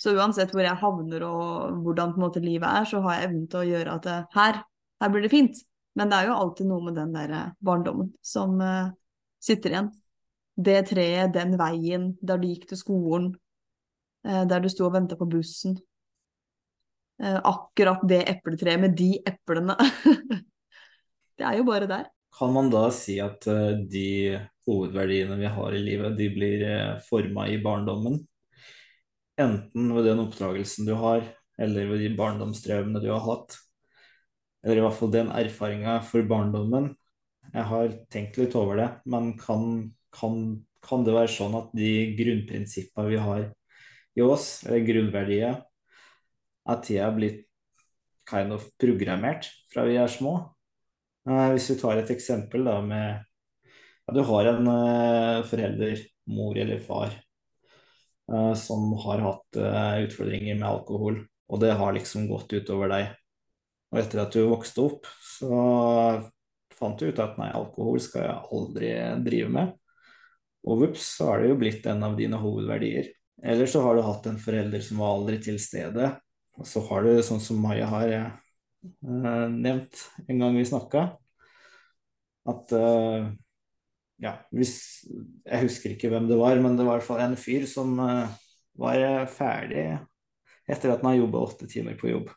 Så 0.00 0.14
uansett 0.16 0.52
hvor 0.54 0.64
jeg 0.64 0.80
havner 0.80 1.24
og 1.26 1.80
hvordan 1.84 2.14
på 2.14 2.20
en 2.20 2.24
måte 2.24 2.42
livet 2.44 2.68
er, 2.68 2.86
så 2.88 3.02
har 3.04 3.18
jeg 3.18 3.28
evnen 3.28 3.48
til 3.52 3.60
å 3.60 3.68
gjøre 3.68 3.96
at 3.98 4.06
det, 4.06 4.18
her, 4.36 4.62
her 5.02 5.12
blir 5.12 5.26
det 5.26 5.32
fint. 5.32 5.60
Men 5.98 6.12
det 6.12 6.20
er 6.20 6.30
jo 6.30 6.38
alltid 6.38 6.70
noe 6.70 6.86
med 6.86 6.96
den 6.96 7.12
der 7.12 7.34
eh, 7.36 7.50
barndommen 7.66 8.12
som 8.24 8.54
uh, 8.62 8.92
sitter 9.42 9.74
igjen. 9.74 9.90
Det 10.56 10.78
treet, 10.88 11.34
den 11.34 11.56
veien, 11.60 12.10
der 12.24 12.40
du 12.40 12.46
gikk 12.48 12.68
til 12.70 12.80
skolen, 12.80 13.26
uh, 14.28 14.44
der 14.48 14.62
du 14.62 14.70
sto 14.72 14.86
og 14.88 14.94
venta 14.96 15.18
på 15.20 15.28
bussen. 15.28 15.76
Uh, 17.20 17.40
akkurat 17.50 18.06
det 18.08 18.22
epletreet 18.30 18.80
med 18.80 18.96
de 18.96 19.10
eplene. 19.28 19.76
det 21.36 21.48
er 21.50 21.60
jo 21.60 21.68
bare 21.68 21.90
der. 21.90 22.08
Kan 22.40 22.54
man 22.56 22.70
da 22.72 22.86
si 22.88 23.18
at 23.20 23.44
eh, 23.52 23.82
de 23.92 24.38
hovedverdiene 24.64 25.36
vi 25.36 25.48
har 25.52 25.74
i 25.76 25.80
livet, 25.84 26.14
de 26.16 26.28
blir 26.32 26.62
eh, 26.64 27.00
forma 27.04 27.44
i 27.52 27.58
barndommen? 27.60 28.14
Enten 29.40 29.90
ved 29.92 30.06
den 30.08 30.22
oppdragelsen 30.22 30.86
du 30.88 30.94
har, 30.96 31.26
eller 31.60 31.90
ved 31.90 32.00
de 32.00 32.14
barndomsdrømmene 32.16 33.02
du 33.04 33.10
har 33.12 33.20
hatt. 33.26 33.58
Eller 34.64 34.80
i 34.80 34.84
hvert 34.86 34.96
fall 34.96 35.12
den 35.12 35.28
erfaringa 35.36 35.98
for 36.08 36.24
barndommen. 36.30 36.94
Jeg 37.52 37.66
har 37.68 37.92
tenkt 38.12 38.38
litt 38.40 38.56
over 38.56 38.80
det, 38.80 38.88
men 39.04 39.34
kan, 39.36 39.90
kan, 40.16 40.38
kan 40.86 41.04
det 41.04 41.16
være 41.18 41.32
sånn 41.34 41.58
at 41.58 41.74
de 41.76 41.90
grunnprinsippa 42.16 43.04
vi 43.10 43.18
har 43.20 43.50
i 44.16 44.24
oss, 44.24 44.62
eller 44.64 44.86
grunnverdier, 44.88 45.60
at 46.72 46.88
de 46.88 46.96
er 47.04 47.12
blitt 47.16 47.44
kind 48.32 48.56
of 48.56 48.64
programmert 48.80 49.50
fra 49.74 49.84
vi 49.84 50.00
er 50.00 50.08
små? 50.08 50.38
Eh, 51.30 51.48
hvis 51.54 51.68
vi 51.70 51.78
tar 51.78 52.00
et 52.00 52.10
eksempel 52.10 52.64
da 52.66 52.80
med 52.82 53.20
ja, 54.06 54.14
Du 54.16 54.22
har 54.26 54.48
en 54.50 54.66
uh, 54.66 55.46
forelder, 55.46 56.00
mor 56.30 56.58
eller 56.58 56.80
far, 56.82 57.12
uh, 58.32 58.54
som 58.58 58.88
har 59.04 59.22
hatt 59.22 59.58
utfordringer 60.06 60.58
med 60.58 60.66
alkohol, 60.66 61.20
og 61.50 61.62
det 61.62 61.76
har 61.78 61.94
liksom 61.94 62.26
gått 62.30 62.56
utover 62.56 62.90
deg. 62.90 63.12
Og 63.90 64.00
etter 64.02 64.22
at 64.24 64.34
du 64.34 64.48
vokste 64.50 64.82
opp, 64.86 65.06
så 65.22 65.60
fant 66.74 66.98
du 66.98 67.10
ut 67.10 67.22
at 67.22 67.38
nei, 67.38 67.50
alkohol 67.54 68.02
skal 68.02 68.26
jeg 68.26 68.50
aldri 68.56 68.90
drive 69.26 69.54
med. 69.54 69.72
Og 70.66 70.84
vups, 70.84 71.06
så 71.18 71.30
har 71.30 71.42
det 71.42 71.52
jo 71.52 71.60
blitt 71.60 71.86
en 71.90 72.02
av 72.06 72.18
dine 72.18 72.38
hovedverdier. 72.38 73.10
Eller 73.42 73.70
så 73.70 73.82
har 73.84 73.96
du 73.96 74.04
hatt 74.06 74.26
en 74.30 74.38
forelder 74.42 74.82
som 74.84 75.02
var 75.02 75.16
aldri 75.16 75.40
til 75.42 75.58
stede. 75.62 76.12
Og 76.58 76.68
så 76.68 76.82
har 76.90 77.06
du, 77.06 77.14
sånn 77.24 77.42
som 77.42 77.62
Maja 77.62 77.88
har 77.90 78.14
nevnt 79.00 80.06
en 80.26 80.38
gang 80.38 80.56
vi 80.56 80.66
snakka, 80.68 81.08
at 82.50 82.74
uh, 82.76 83.30
ja, 84.20 84.34
hvis 84.52 84.74
Jeg 85.08 85.64
husker 85.64 85.94
ikke 85.94 86.10
hvem 86.12 86.28
det 86.28 86.36
var, 86.36 86.58
men 86.60 86.76
det 86.76 86.84
var 86.84 86.98
i 86.98 87.00
hvert 87.00 87.08
fall 87.08 87.22
en 87.24 87.38
fyr 87.40 87.64
som 87.70 87.94
uh, 87.98 88.28
var 88.80 89.26
ferdig 89.32 89.86
etter 90.70 90.92
at 90.92 91.00
han 91.00 91.12
har 91.12 91.22
jobba 91.22 91.44
åtte 91.48 91.68
timer 91.70 91.96
på 91.98 92.12
jobb. 92.12 92.28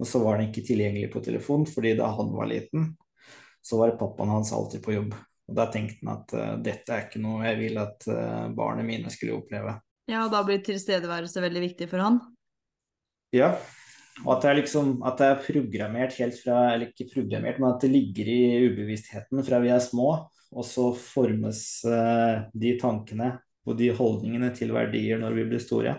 Og 0.00 0.08
så 0.08 0.20
var 0.22 0.38
han 0.38 0.48
ikke 0.48 0.64
tilgjengelig 0.64 1.10
på 1.12 1.22
telefon, 1.24 1.66
fordi 1.68 1.94
da 1.98 2.08
han 2.14 2.30
var 2.32 2.48
liten, 2.48 2.92
så 3.64 3.80
var 3.80 3.96
pappaen 4.00 4.32
hans 4.32 4.52
alltid 4.54 4.84
på 4.84 4.94
jobb. 4.94 5.16
Og 5.46 5.58
da 5.58 5.66
tenkte 5.72 6.00
han 6.02 6.14
at 6.14 6.36
uh, 6.36 6.54
dette 6.62 6.94
er 6.94 7.06
ikke 7.06 7.22
noe 7.22 7.44
jeg 7.46 7.60
vil 7.60 7.82
at 7.82 8.06
uh, 8.10 8.46
barna 8.56 8.86
mine 8.86 9.12
skulle 9.12 9.36
oppleve. 9.38 9.76
Ja, 10.06 10.22
og 10.24 10.30
da 10.30 10.44
blir 10.46 10.62
tilstedeværelse 10.62 11.42
veldig 11.42 11.62
viktig 11.64 11.90
for 11.90 12.02
han? 12.02 12.20
Ja, 13.34 13.56
og 14.24 14.30
at 14.32 14.44
det 14.44 14.50
er 14.50 14.58
liksom 14.60 14.94
at 15.04 15.20
det 15.20 15.28
er 15.28 15.42
programmert 15.44 16.16
helt 16.16 16.38
fra 16.40 16.60
Eller 16.72 16.88
ikke 16.88 17.10
programmert, 17.12 17.60
men 17.60 17.68
at 17.68 17.84
det 17.84 17.92
ligger 17.92 18.30
i 18.32 18.40
ubevisstheten 18.70 19.44
fra 19.44 19.60
vi 19.64 19.72
er 19.74 19.82
små. 19.84 20.10
Og 20.56 20.64
så 20.64 20.88
formes 20.94 21.60
uh, 21.84 22.46
de 22.54 22.76
tankene 22.80 23.34
og 23.66 23.76
de 23.76 23.90
holdningene 23.92 24.52
til 24.56 24.70
verdier 24.72 25.18
når 25.20 25.34
vi 25.36 25.46
blir 25.50 25.60
store. 25.60 25.96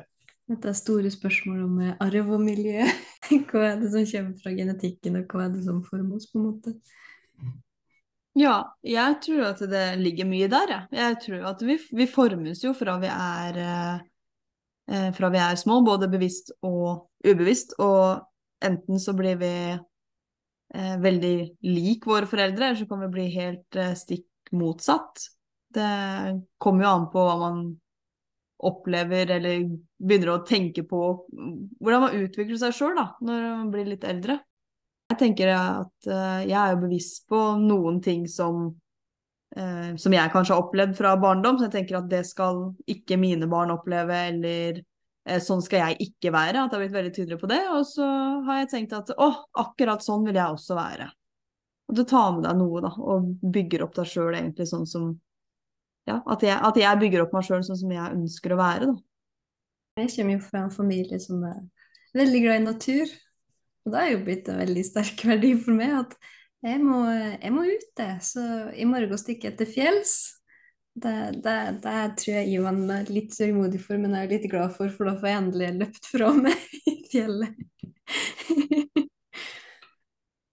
Dette 0.48 0.72
er 0.72 0.78
store 0.80 1.12
spørsmål 1.12 1.64
om 1.66 1.80
arv 2.00 2.30
og 2.38 2.42
miljø. 2.42 2.86
Hva 3.50 3.66
er 3.74 3.82
det 3.82 3.92
som 3.92 4.08
kommer 4.08 4.38
fra 4.40 4.54
genetikken, 4.56 5.20
og 5.20 5.28
hva 5.28 5.44
er 5.46 5.58
det 5.58 5.66
som 5.66 5.82
former 5.84 6.16
oss, 6.16 6.30
på 6.32 6.40
en 6.40 6.46
måte? 6.46 6.78
Ja, 8.38 8.62
jeg 8.86 9.18
tror 9.26 9.44
at 9.50 9.64
det 9.68 9.86
ligger 10.00 10.30
mye 10.30 10.48
der, 10.52 10.72
jeg. 10.72 10.88
Jeg 10.96 11.18
tror 11.26 11.50
at 11.52 11.64
vi, 11.68 11.76
vi 12.00 12.08
formes 12.08 12.64
jo 12.64 12.72
fra 12.78 12.96
vi 13.02 13.10
er 13.12 13.60
eh, 14.92 15.10
fra 15.16 15.30
vi 15.34 15.42
er 15.44 15.60
små, 15.60 15.82
både 15.86 16.10
bevisst 16.12 16.54
og 16.66 17.08
ubevisst. 17.26 17.78
Og 17.84 18.22
enten 18.64 19.02
så 19.02 19.16
blir 19.18 19.40
vi 19.42 19.54
eh, 19.74 20.96
veldig 21.04 21.36
lik 21.70 22.08
våre 22.10 22.30
foreldre, 22.30 22.70
eller 22.72 22.82
så 22.82 22.90
kan 22.90 23.04
vi 23.06 23.12
bli 23.16 23.28
helt 23.38 23.80
eh, 23.80 23.96
stikk 23.98 24.54
motsatt. 24.58 25.28
Det 25.74 25.92
kommer 26.62 26.86
jo 26.88 26.94
an 26.94 27.12
på 27.12 27.24
hva 27.28 27.36
man 27.42 27.66
opplever 28.58 29.30
eller 29.36 29.68
begynner 30.02 30.32
å 30.34 30.44
tenke 30.48 30.82
på 30.88 31.02
hvordan 31.30 32.04
man 32.08 32.16
utvikler 32.18 32.58
seg 32.58 32.74
sjøl 32.74 32.96
når 32.98 33.44
man 33.44 33.72
blir 33.74 33.90
litt 33.92 34.06
eldre. 34.08 34.40
Jeg 35.12 35.20
tenker 35.22 35.52
at 35.54 36.10
uh, 36.10 36.42
jeg 36.44 36.58
er 36.58 36.80
bevisst 36.82 37.28
på 37.30 37.40
noen 37.62 38.02
ting 38.04 38.26
som, 38.32 38.72
uh, 39.58 39.96
som 40.00 40.16
jeg 40.16 40.34
kanskje 40.34 40.56
har 40.56 40.64
opplevd 40.64 40.96
fra 40.98 41.16
barndom, 41.22 41.58
så 41.58 41.68
jeg 41.68 41.76
tenker 41.80 42.00
at 42.00 42.10
det 42.12 42.24
skal 42.30 42.70
ikke 42.90 43.20
mine 43.20 43.50
barn 43.52 43.74
oppleve, 43.74 44.22
eller 44.32 44.82
eh, 44.82 45.40
sånn 45.44 45.64
skal 45.66 45.84
jeg 45.84 46.10
ikke 46.10 46.34
være. 46.36 46.64
At 46.64 46.72
jeg 46.72 46.78
har 46.78 46.84
blitt 46.86 46.98
veldig 46.98 47.14
tydelig 47.16 47.40
på 47.42 47.52
det. 47.52 47.62
Og 47.76 47.86
så 47.90 48.08
har 48.48 48.62
jeg 48.62 48.72
tenkt 48.74 48.98
at 48.98 49.14
å, 49.18 49.32
akkurat 49.66 50.06
sånn 50.06 50.28
vil 50.28 50.40
jeg 50.40 50.58
også 50.58 50.78
være. 50.78 51.10
Og 51.88 51.96
du 51.96 52.04
tar 52.08 52.34
med 52.36 52.44
deg 52.48 52.60
noe, 52.60 52.84
da, 52.84 52.92
og 53.00 53.30
bygger 53.42 53.86
opp 53.86 53.96
deg 53.96 54.10
sjøl 54.12 54.36
egentlig 54.36 54.68
sånn 54.70 54.88
som 54.90 55.14
ja, 56.08 56.22
at 56.32 56.44
jeg, 56.44 56.56
at 56.56 56.78
jeg, 56.80 57.00
bygger 57.02 57.26
opp 57.26 57.34
meg 57.36 57.46
sjøl 57.48 57.64
sånn 57.68 57.80
som 57.82 57.92
jeg 57.92 58.16
ønsker 58.16 58.54
å 58.56 58.60
være. 58.60 58.90
Da. 58.92 60.04
Jeg 60.04 60.14
kommer 60.14 60.38
jo 60.38 60.44
fra 60.46 60.64
en 60.64 60.74
familie 60.74 61.20
som 61.20 61.42
er 61.48 61.58
veldig 62.16 62.44
glad 62.44 62.62
i 62.62 62.66
natur. 62.66 63.16
Og 63.84 63.94
det 63.94 64.02
har 64.04 64.12
jo 64.14 64.24
blitt 64.24 64.52
en 64.52 64.62
veldig 64.62 64.84
sterk 64.88 65.24
verdi 65.32 65.54
for 65.60 65.76
meg 65.76 65.96
at 66.04 66.16
jeg 66.66 66.82
må, 66.82 67.04
jeg 67.12 67.54
må 67.54 67.68
ute. 67.68 68.08
Så 68.26 68.44
i 68.74 68.88
morgen 68.90 69.22
stikker 69.22 69.52
jeg 69.52 69.60
til 69.62 69.72
fjells. 69.76 70.16
Det, 70.98 71.14
det, 71.46 71.58
det, 71.84 71.96
tror 72.18 72.34
jeg 72.40 72.54
Ivan 72.56 72.80
er 72.90 73.10
litt 73.14 73.36
sørgmodig 73.38 73.82
for, 73.84 74.02
men 74.02 74.16
jeg 74.18 74.26
er 74.26 74.32
litt 74.34 74.50
glad 74.50 74.74
for, 74.74 74.90
for 74.90 75.10
da 75.10 75.14
får 75.20 75.30
jeg 75.30 75.42
endelig 75.44 75.72
løpt 75.84 76.10
fra 76.10 76.32
meg 76.34 76.78
i 76.90 76.96
fjellet. 77.12 77.60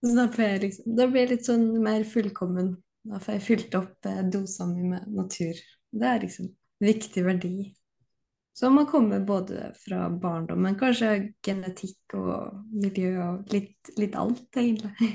så 0.04 0.16
da 0.18 0.26
jeg 0.44 0.64
liksom, 0.66 0.96
da 0.98 1.06
blir 1.08 1.24
jeg 1.24 1.32
litt 1.32 1.48
sånn 1.48 1.70
mer 1.80 2.04
fullkommen 2.08 2.74
da 3.04 3.20
får 3.20 3.36
jeg 3.36 3.44
fylt 3.44 3.74
opp 3.76 4.06
eh, 4.08 4.22
dosa 4.32 4.66
mi 4.68 4.86
med 4.88 5.08
natur. 5.12 5.58
Det 5.92 6.06
er 6.08 6.22
liksom 6.22 6.48
viktig 6.80 7.24
verdi. 7.26 7.56
Som 8.56 8.78
har 8.78 8.86
kommet 8.88 9.26
både 9.26 9.72
fra 9.76 10.06
barndommen, 10.08 10.76
kanskje 10.78 11.10
genetikk 11.44 12.14
og 12.16 12.62
miljø 12.70 13.16
og 13.24 13.52
litt, 13.52 13.90
litt 13.98 14.14
alt, 14.16 14.46
egentlig. 14.56 15.10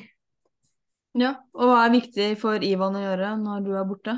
Ja, 1.18 1.34
og 1.58 1.72
hva 1.72 1.84
er 1.86 1.96
viktig 1.96 2.28
for 2.42 2.62
Ivan 2.66 2.98
å 2.98 3.02
gjøre 3.02 3.34
når 3.42 3.64
du 3.66 3.72
er 3.78 3.88
borte? 3.90 4.16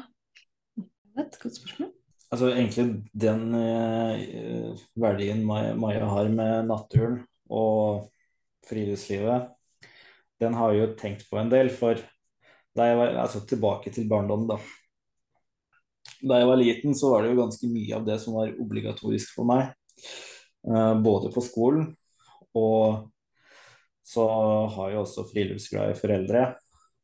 Et 1.20 1.38
godt 1.40 1.60
spørsmål. 1.60 1.92
Altså 2.32 2.50
egentlig 2.52 2.86
den 3.12 3.56
eh, 3.56 4.84
verdien 5.00 5.44
Maja 5.46 6.08
har 6.08 6.32
med 6.32 6.68
naturen 6.70 7.18
og 7.52 8.08
friluftslivet, 8.68 9.50
den 10.40 10.56
har 10.56 10.72
jeg 10.72 10.82
jo 10.82 10.92
tenkt 11.00 11.26
på 11.28 11.40
en 11.42 11.52
del. 11.52 11.72
For 11.76 12.00
da 12.78 12.88
jeg 12.88 13.00
var, 13.02 13.18
altså 13.26 13.44
tilbake 13.48 13.92
til 13.92 14.08
barndommen, 14.12 14.48
da. 14.54 14.60
Da 16.22 16.40
jeg 16.40 16.48
var 16.48 16.62
liten, 16.62 16.96
så 16.96 17.12
var 17.12 17.24
det 17.24 17.34
jo 17.34 17.42
ganske 17.42 17.68
mye 17.72 17.98
av 17.98 18.08
det 18.08 18.18
som 18.24 18.38
var 18.40 18.56
obligatorisk 18.64 19.36
for 19.36 19.48
meg. 19.50 19.74
Uh, 20.62 20.96
både 21.04 21.32
på 21.34 21.42
skolen 21.44 21.90
og 22.58 23.08
så 24.08 24.26
har 24.76 24.92
jeg 24.92 25.00
også 25.02 25.28
friluftsglade 25.30 25.96
foreldre. 26.00 26.52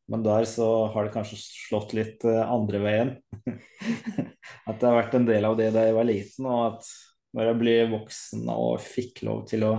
Men 0.07 0.23
der 0.23 0.47
så 0.47 0.87
har 0.93 1.07
det 1.07 1.13
kanskje 1.15 1.39
slått 1.41 1.91
litt 1.97 2.23
uh, 2.27 2.45
andre 2.47 2.79
veien. 2.83 3.13
at 4.67 4.79
det 4.79 4.87
har 4.87 4.97
vært 5.01 5.17
en 5.19 5.27
del 5.27 5.47
av 5.47 5.57
det 5.59 5.71
da 5.75 5.83
jeg 5.87 5.97
var 5.97 6.07
liten, 6.07 6.47
og 6.47 6.63
at 6.69 6.89
når 7.35 7.49
jeg 7.51 7.59
blir 7.59 7.91
voksen 7.91 8.47
og 8.53 8.81
fikk 8.81 9.21
lov 9.27 9.43
til 9.49 9.65
å 9.67 9.73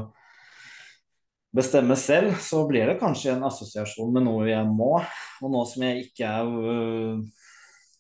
bestemme 1.57 1.97
selv, 1.99 2.37
så 2.45 2.62
blir 2.69 2.87
det 2.91 2.99
kanskje 3.01 3.35
en 3.35 3.47
assosiasjon 3.49 4.12
med 4.14 4.27
noe 4.27 4.49
jeg 4.51 4.69
må. 4.69 4.99
Og 5.43 5.53
nå 5.53 5.64
som 5.71 5.85
jeg 5.87 6.05
ikke 6.09 6.29
er 6.29 6.53
øh, 6.73 7.23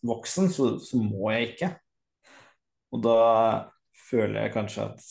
voksen, 0.06 0.50
så, 0.52 0.74
så, 0.84 1.00
må 1.00 1.32
jeg 1.34 1.52
ikke. 1.52 1.72
Og 2.94 3.02
da 3.04 3.16
føler 4.08 4.44
jeg 4.44 4.54
kanskje 4.54 4.86
at 4.90 5.08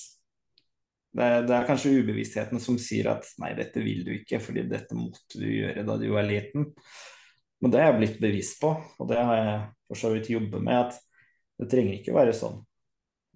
det 1.16 1.26
er, 1.26 1.44
det 1.48 1.56
er, 1.56 1.66
kanskje 1.68 1.96
ubevisstheten 2.02 2.62
som 2.62 2.78
sier 2.82 3.10
at 3.14 3.28
nei, 3.42 3.54
dette 3.58 3.82
vil 3.82 4.04
du 4.06 4.12
ikke, 4.18 4.42
fordi 4.44 4.68
dette 4.70 4.98
måtte 4.98 5.40
du 5.40 5.48
gjøre 5.48 5.86
da 5.88 5.96
du 6.02 6.08
var 6.14 6.28
liten. 6.28 6.72
Men 7.64 7.74
det 7.74 7.82
har 7.82 7.92
jeg 7.92 8.00
blitt 8.02 8.20
bevisst 8.22 8.60
på, 8.62 8.74
og 8.76 9.10
det 9.10 9.18
har 9.18 9.40
jeg 9.40 9.60
for 9.88 10.02
så 10.02 10.12
vidt 10.14 10.30
jobbet 10.30 10.62
med. 10.62 10.92
At 10.92 11.64
det 11.64 11.70
trenger 11.72 11.98
ikke 11.98 12.16
være 12.18 12.36
sånn. 12.38 12.60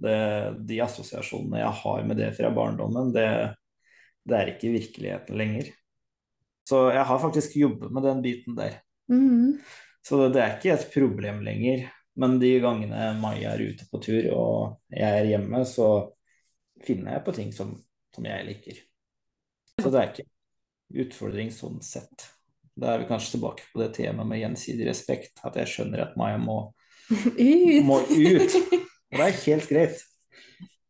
Det, 0.01 0.17
de 0.69 0.77
assosiasjonene 0.83 1.61
jeg 1.61 1.79
har 1.81 2.05
med 2.09 2.21
det 2.21 2.29
fra 2.37 2.51
barndommen, 2.53 3.09
det, 3.15 3.27
det 4.29 4.37
er 4.37 4.53
ikke 4.53 4.75
virkeligheten 4.75 5.41
lenger. 5.41 5.71
Så 6.69 6.85
jeg 6.93 7.05
har 7.07 7.23
faktisk 7.23 7.57
jobbet 7.57 7.93
med 7.93 8.05
den 8.05 8.21
biten 8.21 8.57
der. 8.57 8.77
Mm. 9.11 9.57
Så 10.05 10.27
det 10.29 10.41
er 10.41 10.55
ikke 10.55 10.75
et 10.75 10.87
problem 10.93 11.41
lenger. 11.45 11.89
Men 12.19 12.37
de 12.41 12.51
gangene 12.61 13.11
Mai 13.21 13.41
er 13.47 13.61
ute 13.63 13.87
på 13.89 14.01
tur 14.03 14.25
og 14.35 14.55
jeg 14.91 15.21
er 15.21 15.29
hjemme, 15.29 15.63
så 15.65 15.87
finner 16.85 17.17
jeg 17.17 17.25
på 17.25 17.35
ting 17.37 17.51
som, 17.55 17.73
som 18.15 18.27
jeg 18.27 18.47
liker. 18.47 18.83
Så 19.81 19.89
det 19.89 20.01
er 20.01 20.11
ikke 20.11 21.05
utfordring 21.05 21.51
sånn 21.55 21.81
sett. 21.85 22.27
Da 22.77 22.93
er 22.93 23.03
vi 23.03 23.09
kanskje 23.09 23.35
tilbake 23.35 23.67
på 23.71 23.81
det 23.81 23.91
temaet 23.97 24.29
med 24.29 24.41
gjensidig 24.41 24.87
respekt. 24.89 25.41
At 25.45 25.57
jeg 25.59 25.69
skjønner 25.71 26.05
at 26.05 26.17
Maja 26.19 26.39
må 26.41 26.59
ut. 27.11 27.83
må 27.87 28.01
ut. 28.05 28.57
Og 29.11 29.19
det 29.19 29.27
er 29.27 29.43
helt 29.45 29.69
greit. 29.69 30.01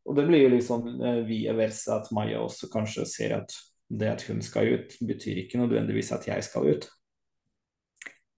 Og 0.05 0.17
det 0.17 0.25
blir 0.27 0.45
jo 0.45 0.53
liksom 0.55 0.87
eh, 1.01 1.21
via 1.27 1.53
versa 1.57 1.99
at 2.01 2.09
Maja 2.15 2.41
også 2.41 2.69
kanskje 2.73 3.05
ser 3.09 3.37
at 3.37 3.53
det 3.91 4.07
at 4.07 4.23
hun 4.29 4.39
skal 4.43 4.77
ut, 4.77 4.93
betyr 5.03 5.43
ikke 5.43 5.59
nødvendigvis 5.59 6.13
at 6.15 6.27
jeg 6.29 6.43
skal 6.47 6.69
ut. 6.71 6.87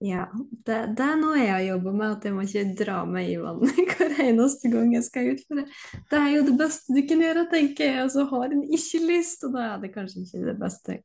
Ja, 0.04 0.24
det, 0.66 0.78
det 0.98 1.04
er 1.04 1.16
noe 1.16 1.38
jeg 1.38 1.48
har 1.48 1.62
jobba 1.64 1.92
med, 1.96 2.16
at 2.18 2.24
jeg 2.26 2.34
må 2.36 2.42
ikke 2.44 2.64
dra 2.76 2.96
meg 3.08 3.30
i 3.32 3.38
vannet 3.40 3.78
hver 3.94 4.18
eneste 4.26 4.68
gang 4.72 4.90
jeg 4.92 5.06
skal 5.06 5.30
ut. 5.32 5.44
For 5.48 5.60
det, 5.60 5.64
det 6.10 6.18
er 6.20 6.32
jo 6.34 6.42
det 6.44 6.56
beste 6.60 6.96
du 6.96 7.00
kan 7.08 7.22
gjøre, 7.24 7.44
tenker 7.52 7.88
jeg, 7.88 8.02
og 8.02 8.10
så 8.12 8.26
har 8.28 8.52
en 8.52 8.64
ikke 8.68 9.00
lyst, 9.06 9.46
og 9.48 9.54
da 9.56 9.68
er 9.70 9.78
det 9.80 9.94
kanskje 9.94 10.24
ikke 10.26 10.42
det 10.50 10.56
beste 10.60 10.98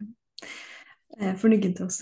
for 1.40 1.52
noen 1.52 1.78
av 1.80 1.86
oss. 1.86 2.02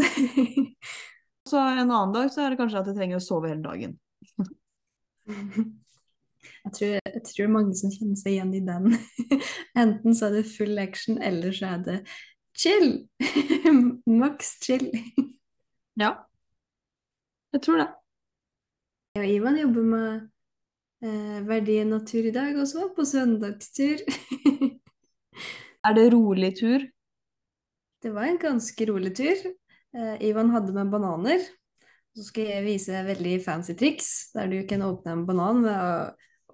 så 1.51 1.61
en 1.61 1.83
annen 1.83 2.15
dag 2.15 2.31
så 2.33 2.43
er 2.43 2.53
det 2.53 2.59
kanskje 2.63 2.81
at 2.81 2.89
jeg 2.89 2.97
trenger 2.97 3.21
å 3.21 3.27
sove 3.27 3.51
hele 3.51 3.65
dagen. 3.65 3.97
Jeg 6.67 6.73
tror, 6.75 6.89
jeg 6.99 7.21
tror 7.23 7.51
mange 7.51 7.75
som 7.79 7.91
kjenner 7.91 8.17
seg 8.19 8.33
igjen 8.33 8.49
i 8.57 8.59
den. 8.63 8.95
Enten 9.81 10.15
så 10.15 10.27
er 10.27 10.33
det 10.35 10.49
full 10.51 10.79
action, 10.79 11.15
eller 11.23 11.55
så 11.55 11.69
er 11.73 11.83
det 11.85 11.95
chill. 12.59 12.89
Maks 14.19 14.57
chill. 14.63 14.89
Ja, 15.99 16.11
jeg 17.57 17.65
tror 17.65 17.81
det. 17.81 17.87
Jeg 19.17 19.23
og 19.23 19.33
Ivan 19.33 19.59
jobber 19.61 19.87
med 19.91 20.09
eh, 21.05 21.39
verdien 21.47 21.89
natur 21.91 22.27
i 22.29 22.33
dag 22.35 22.57
også, 22.61 22.91
på 22.95 23.05
søndagstur. 23.07 24.03
er 25.87 25.97
det 25.97 26.07
rolig 26.13 26.53
tur? 26.59 26.85
Det 28.03 28.13
var 28.13 28.29
en 28.29 28.41
ganske 28.41 28.89
rolig 28.91 29.15
tur. 29.17 29.49
Eh, 29.97 30.15
Ivan 30.29 30.53
hadde 30.53 30.75
med 30.75 30.93
bananer. 30.93 31.41
Så 32.17 32.29
skal 32.29 32.47
jeg 32.49 32.65
vise 32.65 33.03
veldig 33.05 33.35
fancy 33.45 33.75
triks, 33.77 34.31
der 34.33 34.49
du 34.49 34.61
kan 34.69 34.85
åpne 34.85 35.19
en 35.19 35.27
banan 35.27 35.65
ved 35.65 35.75
å 35.77 35.91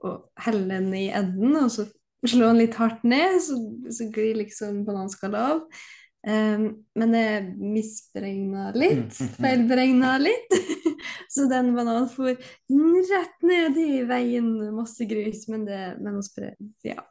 å 0.03 0.13
helle 0.43 0.67
den 0.67 0.93
i 0.97 1.07
enden, 1.15 1.55
og 1.57 1.71
så 1.71 1.87
slå 2.27 2.51
den 2.51 2.61
litt 2.63 2.77
hardt 2.79 3.03
ned, 3.07 3.39
så, 3.43 3.57
så 3.91 4.07
glir 4.13 4.39
liksom 4.39 4.83
bananskallet 4.87 5.53
av. 5.53 5.83
Um, 6.23 6.67
men 6.95 7.15
jeg 7.17 7.47
misberegna 7.59 8.69
litt, 8.77 9.17
feilberegna 9.43 10.15
litt. 10.23 10.57
så 11.31 11.47
den 11.51 11.73
bananen 11.75 12.09
for 12.11 12.31
rett 12.33 13.45
ned 13.45 13.77
i 13.81 14.03
veien, 14.07 14.49
masse 14.75 15.05
grus, 15.09 15.47
men 15.51 15.65
det 15.67 15.81
Men 16.01 16.19
vi 16.19 16.27
bare 16.37 16.55
Ja. 16.83 17.03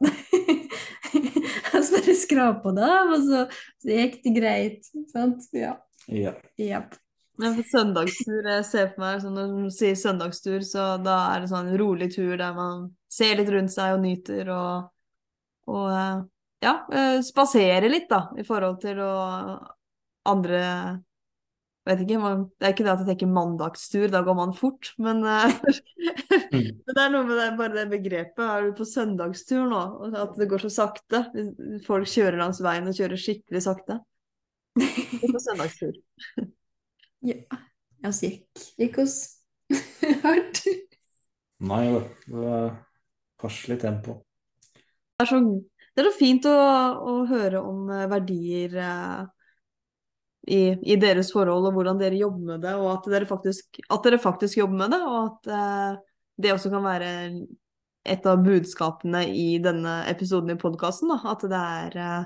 Vi 1.12 1.88
bare 1.92 2.14
skrapa 2.16 2.72
det 2.72 2.88
av, 2.88 3.12
og 3.12 3.24
så, 3.26 3.44
så, 3.82 3.88
gikk 3.88 4.20
det 4.24 4.34
greit. 4.36 4.90
Sant? 5.12 5.48
Ja. 5.52 5.76
Ja. 6.06 6.32
Yep. 6.58 6.96
Men 7.40 7.54
for 7.56 7.68
søndagstur, 7.68 8.44
jeg 8.44 8.64
ser 8.68 8.90
for 8.92 9.02
meg 9.02 9.20
sånn, 9.22 9.36
Når 9.36 9.68
du 9.68 9.74
sier 9.74 9.96
søndagstur, 9.98 10.60
så 10.66 10.96
da 11.02 11.16
er 11.32 11.42
det 11.42 11.52
sånn 11.52 11.70
en 11.72 11.80
rolig 11.80 12.10
tur 12.14 12.36
der 12.36 12.52
man 12.56 12.90
ser 13.12 13.38
litt 13.38 13.50
rundt 13.52 13.72
seg 13.72 13.96
og 13.96 14.02
nyter 14.04 14.50
og, 14.52 14.90
og 15.72 15.88
eh, 15.90 16.18
ja, 16.62 16.74
eh, 16.92 17.18
spasere 17.24 17.90
litt, 17.90 18.08
da, 18.10 18.26
i 18.38 18.44
forhold 18.46 18.78
til 18.84 19.00
å 19.02 19.12
andre 20.28 20.62
Vet 21.82 22.04
ikke, 22.04 22.18
man, 22.22 22.44
det 22.60 22.66
er 22.68 22.74
ikke 22.76 22.84
det 22.86 22.92
at 22.92 23.00
jeg 23.02 23.08
tenker 23.08 23.30
mandagstur, 23.34 24.04
da 24.12 24.20
går 24.22 24.36
man 24.38 24.52
fort, 24.54 24.92
men, 25.02 25.24
eh, 25.26 25.54
men 26.52 26.92
det 26.94 27.02
er 27.02 27.10
noe 27.10 27.26
med 27.26 27.40
det, 27.40 27.48
bare 27.58 27.74
det 27.74 27.86
begrepet. 27.90 28.42
Er 28.46 28.68
du 28.68 28.76
på 28.78 28.86
søndagstur 28.86 29.66
nå, 29.66 29.80
at 30.14 30.38
det 30.38 30.46
går 30.52 30.62
så 30.62 30.70
sakte? 30.76 31.24
Folk 31.86 32.06
kjører 32.12 32.38
langs 32.38 32.62
veien 32.62 32.86
og 32.86 32.94
kjører 32.94 33.18
skikkelig 33.18 33.64
sakte. 33.66 33.98
På 34.78 35.42
søndagstur. 35.42 35.98
Ja. 37.22 37.36
Altså, 38.02 38.26
gikk, 38.26 38.62
gikk 38.82 38.96
oss 38.98 39.12
hardt. 40.24 40.64
Nei 41.62 41.84
da, 41.92 42.00
det 42.26 42.40
var 42.40 42.64
passelig 43.38 43.76
tempo. 43.78 44.16
Det 44.74 45.22
er 45.22 45.30
så, 45.30 45.38
det 45.38 46.02
er 46.02 46.08
så 46.08 46.16
fint 46.16 46.48
å, 46.50 46.56
å 46.98 47.14
høre 47.30 47.62
om 47.62 47.86
eh, 47.94 48.08
verdier 48.10 48.74
eh, 48.74 49.20
i, 50.48 50.74
i 50.82 50.96
deres 50.98 51.30
forhold, 51.32 51.68
og 51.68 51.76
hvordan 51.76 52.00
dere 52.00 52.18
jobber 52.18 52.54
med 52.54 52.64
det, 52.64 52.74
og 52.74 52.88
at 52.96 53.08
dere 53.12 53.28
faktisk, 53.28 53.78
at 53.86 54.06
dere 54.06 54.18
faktisk 54.22 54.58
jobber 54.58 54.80
med 54.80 54.94
det, 54.94 55.00
og 55.06 55.18
at 55.22 55.50
eh, 55.54 56.00
det 56.42 56.54
også 56.54 56.72
kan 56.72 56.86
være 56.86 57.10
et 58.02 58.26
av 58.26 58.42
budskapene 58.42 59.22
i 59.30 59.60
denne 59.62 60.00
episoden 60.10 60.56
i 60.56 60.58
podkasten. 60.58 61.12
At 61.14 61.46
det 61.46 61.62
er, 61.62 61.98
eh, 62.02 62.24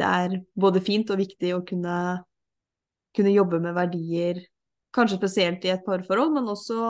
det 0.00 0.10
er 0.10 0.38
både 0.58 0.82
fint 0.82 1.10
og 1.14 1.20
viktig 1.22 1.54
å 1.54 1.62
kunne, 1.66 1.98
kunne 3.14 3.36
jobbe 3.36 3.62
med 3.62 3.76
verdier, 3.78 4.42
kanskje 4.94 5.20
spesielt 5.20 5.66
i 5.66 5.74
et 5.74 5.86
parforhold, 5.86 6.34
men 6.34 6.50
også 6.50 6.80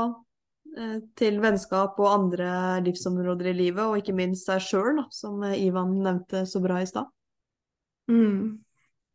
eh, 0.79 0.99
til 1.21 1.41
vennskap 1.45 2.01
og 2.01 2.13
andre 2.13 2.81
livsområder 2.87 3.53
i 3.53 3.59
livet, 3.67 3.85
og 3.85 4.01
ikke 4.01 4.17
minst 4.17 4.49
seg 4.49 4.65
sjøl, 4.65 5.05
som 5.13 5.45
Ivan 5.53 5.99
nevnte 6.01 6.47
så 6.49 6.65
bra 6.65 6.81
i 6.81 6.89
stad. 6.89 7.13
Mm. 8.09 8.64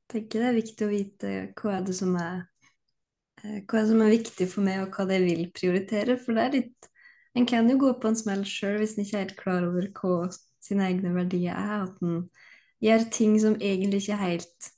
Tenker 0.09 0.41
det 0.41 0.47
er 0.49 0.57
viktig 0.57 0.85
å 0.85 0.91
vite 0.91 1.33
hva 1.59 1.75
er 1.77 1.83
det 1.85 1.95
som 1.97 2.15
er 2.17 2.39
eh, 3.43 3.59
hva 3.61 3.79
er 3.79 3.83
det 3.83 3.89
som 3.91 4.03
er 4.05 4.15
viktig 4.15 4.47
for 4.49 4.65
meg, 4.65 4.81
og 4.83 4.95
hva 4.95 5.05
det 5.09 5.19
vil 5.25 5.43
prioritere. 5.55 6.17
For 6.21 6.37
det 6.37 6.45
er 6.45 6.57
litt 6.59 6.89
En 7.37 7.45
kan 7.45 7.67
jo 7.69 7.75
gå 7.77 7.91
på 8.01 8.09
en 8.09 8.17
smell 8.17 8.41
sjøl 8.49 8.79
hvis 8.81 8.95
en 8.97 9.03
ikke 9.03 9.15
er 9.15 9.21
helt 9.21 9.37
klar 9.37 9.65
over 9.67 9.85
hva 9.99 10.31
sine 10.65 10.87
egne 10.89 11.11
verdier 11.13 11.53
er. 11.53 11.83
At 11.85 12.01
en 12.01 12.23
gjør 12.81 13.05
ting 13.13 13.35
som 13.39 13.55
egentlig 13.61 14.01
ikke 14.01 14.15
er 14.15 14.23
helt 14.23 14.69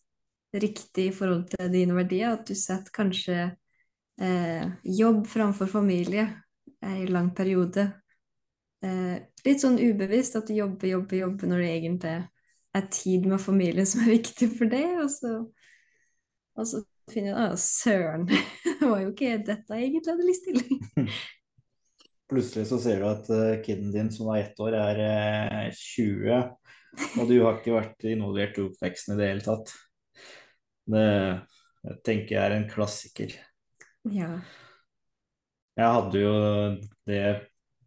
riktig 0.65 1.05
i 1.07 1.13
forhold 1.15 1.45
til 1.53 1.71
dine 1.71 1.95
verdier. 1.95 2.35
At 2.35 2.43
du 2.51 2.53
setter 2.59 2.91
kanskje 2.93 3.37
eh, 4.19 4.67
jobb 4.83 5.23
framfor 5.31 5.71
familie 5.71 6.27
i 6.83 6.91
en 6.91 7.13
lang 7.15 7.31
periode. 7.37 7.87
Eh, 8.83 9.17
litt 9.45 9.63
sånn 9.63 9.79
ubevisst 9.79 10.35
at 10.35 10.51
du 10.51 10.55
jobber, 10.59 10.91
jobber, 10.91 11.21
jobber 11.23 11.51
når 11.53 11.63
det 11.63 11.71
egentlig 11.77 12.15
er 12.77 12.87
tid 12.93 13.27
med 13.27 13.41
familien 13.43 13.87
som 13.87 14.03
er 14.05 14.15
viktig 14.15 14.47
for 14.55 14.71
det, 14.71 14.85
og 15.03 15.09
så, 15.11 15.33
og 16.57 16.67
så 16.67 16.81
finner 17.11 17.33
jeg 17.33 17.51
Å, 17.55 17.59
søren, 17.59 18.25
det 18.79 18.87
var 18.87 19.03
jo 19.03 19.11
ikke 19.11 19.35
dette 19.47 19.77
jeg 19.77 19.89
egentlig 19.89 20.13
hadde 20.13 20.29
lyst 20.29 20.49
til. 20.49 21.13
Plutselig 22.31 22.69
så 22.69 22.79
ser 22.79 23.01
du 23.01 23.09
at 23.09 23.29
uh, 23.33 23.59
kiden 23.65 23.91
din 23.91 24.11
som 24.13 24.29
var 24.31 24.39
ett 24.39 24.59
år, 24.63 24.77
er 24.79 25.01
uh, 25.67 25.71
20, 25.75 26.43
og 27.19 27.23
du 27.27 27.37
har 27.41 27.57
ikke 27.59 27.75
vært 27.75 28.07
involvert 28.07 28.59
i 28.59 28.67
oppveksten 28.69 29.15
i 29.15 29.19
det 29.19 29.31
hele 29.33 29.45
tatt. 29.45 29.73
Det 30.91 31.07
jeg 31.81 31.97
tenker 32.05 32.35
jeg 32.35 32.41
er 32.43 32.55
en 32.55 32.67
klassiker. 32.69 33.31
Ja. 34.13 34.35
Jeg 35.77 35.93
hadde 35.95 36.19
jo 36.21 36.33
det 37.09 37.23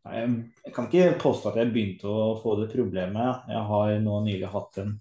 jeg 0.05 0.73
kan 0.75 0.89
ikke 0.91 1.17
påstå 1.23 1.51
at 1.51 1.63
jeg 1.63 1.73
begynte 1.73 2.11
å 2.11 2.35
få 2.43 2.59
det 2.61 2.69
problemet. 2.75 3.47
Jeg 3.49 3.65
har 3.71 3.93
nå 4.05 4.21
nylig 4.27 4.51
hatt 4.53 4.81
en 4.83 4.95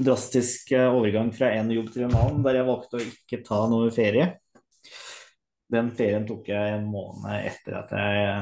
drastisk 0.00 0.72
eh, 0.74 0.88
overgang 0.90 1.30
fra 1.34 1.52
en 1.54 1.70
jobb 1.70 1.92
til 1.94 2.06
en 2.06 2.16
annen, 2.18 2.40
der 2.42 2.60
jeg 2.60 2.68
valgte 2.68 2.98
å 2.98 3.04
ikke 3.04 3.42
ta 3.46 3.60
noe 3.70 3.90
ferie. 3.94 4.32
Den 5.70 5.92
ferien 5.94 6.26
tok 6.26 6.48
jeg 6.50 6.74
en 6.74 6.88
måned 6.90 7.46
etter 7.52 7.76
at 7.78 7.92
jeg, 7.94 8.38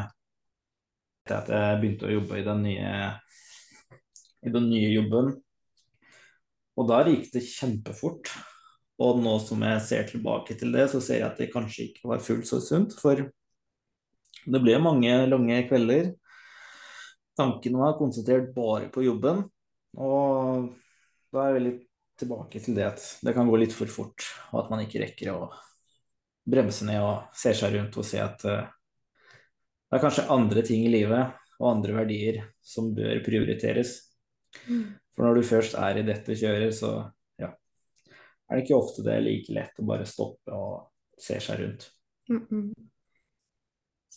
etter 1.26 1.36
at 1.42 1.50
jeg 1.52 1.80
begynte 1.82 2.08
å 2.08 2.14
jobbe 2.14 2.38
i 2.38 2.46
den 2.46 2.62
nye, 2.64 2.92
i 4.48 4.52
den 4.54 4.70
nye 4.70 4.92
jobben. 4.94 5.34
Og 6.78 6.88
da 6.88 7.02
gikk 7.04 7.28
det 7.34 7.44
kjempefort. 7.44 8.32
Og 9.02 9.20
nå 9.22 9.36
som 9.44 9.60
jeg 9.62 9.82
ser 9.86 10.08
tilbake 10.08 10.56
til 10.58 10.72
det, 10.74 10.88
så 10.90 11.02
ser 11.04 11.20
jeg 11.20 11.28
at 11.28 11.38
det 11.38 11.52
kanskje 11.52 11.90
ikke 11.90 12.08
var 12.10 12.22
fullt 12.24 12.48
så 12.48 12.62
sunt. 12.62 12.96
For 12.98 13.20
det 14.46 14.60
ble 14.62 14.78
mange 14.82 15.12
lange 15.30 15.60
kvelder. 15.68 16.12
Tankene 17.38 17.80
var 17.80 17.98
konsentrert 17.98 18.50
bare 18.54 18.88
på 18.92 19.04
jobben. 19.06 19.44
Og 19.98 20.68
da 21.32 21.42
er 21.42 21.50
jeg 21.50 21.58
veldig 21.58 21.74
tilbake 22.18 22.60
til 22.62 22.76
det 22.78 22.86
at 22.88 23.04
det 23.24 23.34
kan 23.36 23.48
gå 23.48 23.58
litt 23.60 23.74
for 23.76 23.90
fort, 23.90 24.26
og 24.50 24.64
at 24.64 24.70
man 24.72 24.82
ikke 24.82 25.02
rekker 25.04 25.30
å 25.34 25.48
bremse 26.48 26.86
ned 26.88 27.02
og 27.04 27.36
se 27.36 27.52
seg 27.56 27.76
rundt 27.76 27.98
og 28.00 28.06
se 28.08 28.20
at 28.22 28.44
uh, 28.48 28.64
det 29.88 29.96
er 29.96 30.02
kanskje 30.02 30.28
andre 30.32 30.64
ting 30.66 30.84
i 30.84 30.92
livet 30.92 31.36
og 31.58 31.70
andre 31.70 31.94
verdier 32.00 32.40
som 32.64 32.90
bør 32.96 33.22
prioriteres. 33.24 33.94
Mm. 34.66 34.98
For 35.14 35.26
når 35.26 35.38
du 35.38 35.48
først 35.48 35.76
er 35.80 36.00
i 36.00 36.04
dette 36.06 36.36
kjøret, 36.38 36.74
så 36.76 36.92
ja, 37.40 37.50
er 38.48 38.58
det 38.58 38.64
ikke 38.64 38.78
ofte 38.78 39.04
det 39.06 39.16
er 39.16 39.24
like 39.24 39.54
lett 39.54 39.80
å 39.80 39.86
bare 39.88 40.06
stoppe 40.08 40.54
og 40.54 41.18
se 41.18 41.40
seg 41.42 41.62
rundt. 41.62 41.88
Mm 42.28 42.46
-mm. 42.46 42.88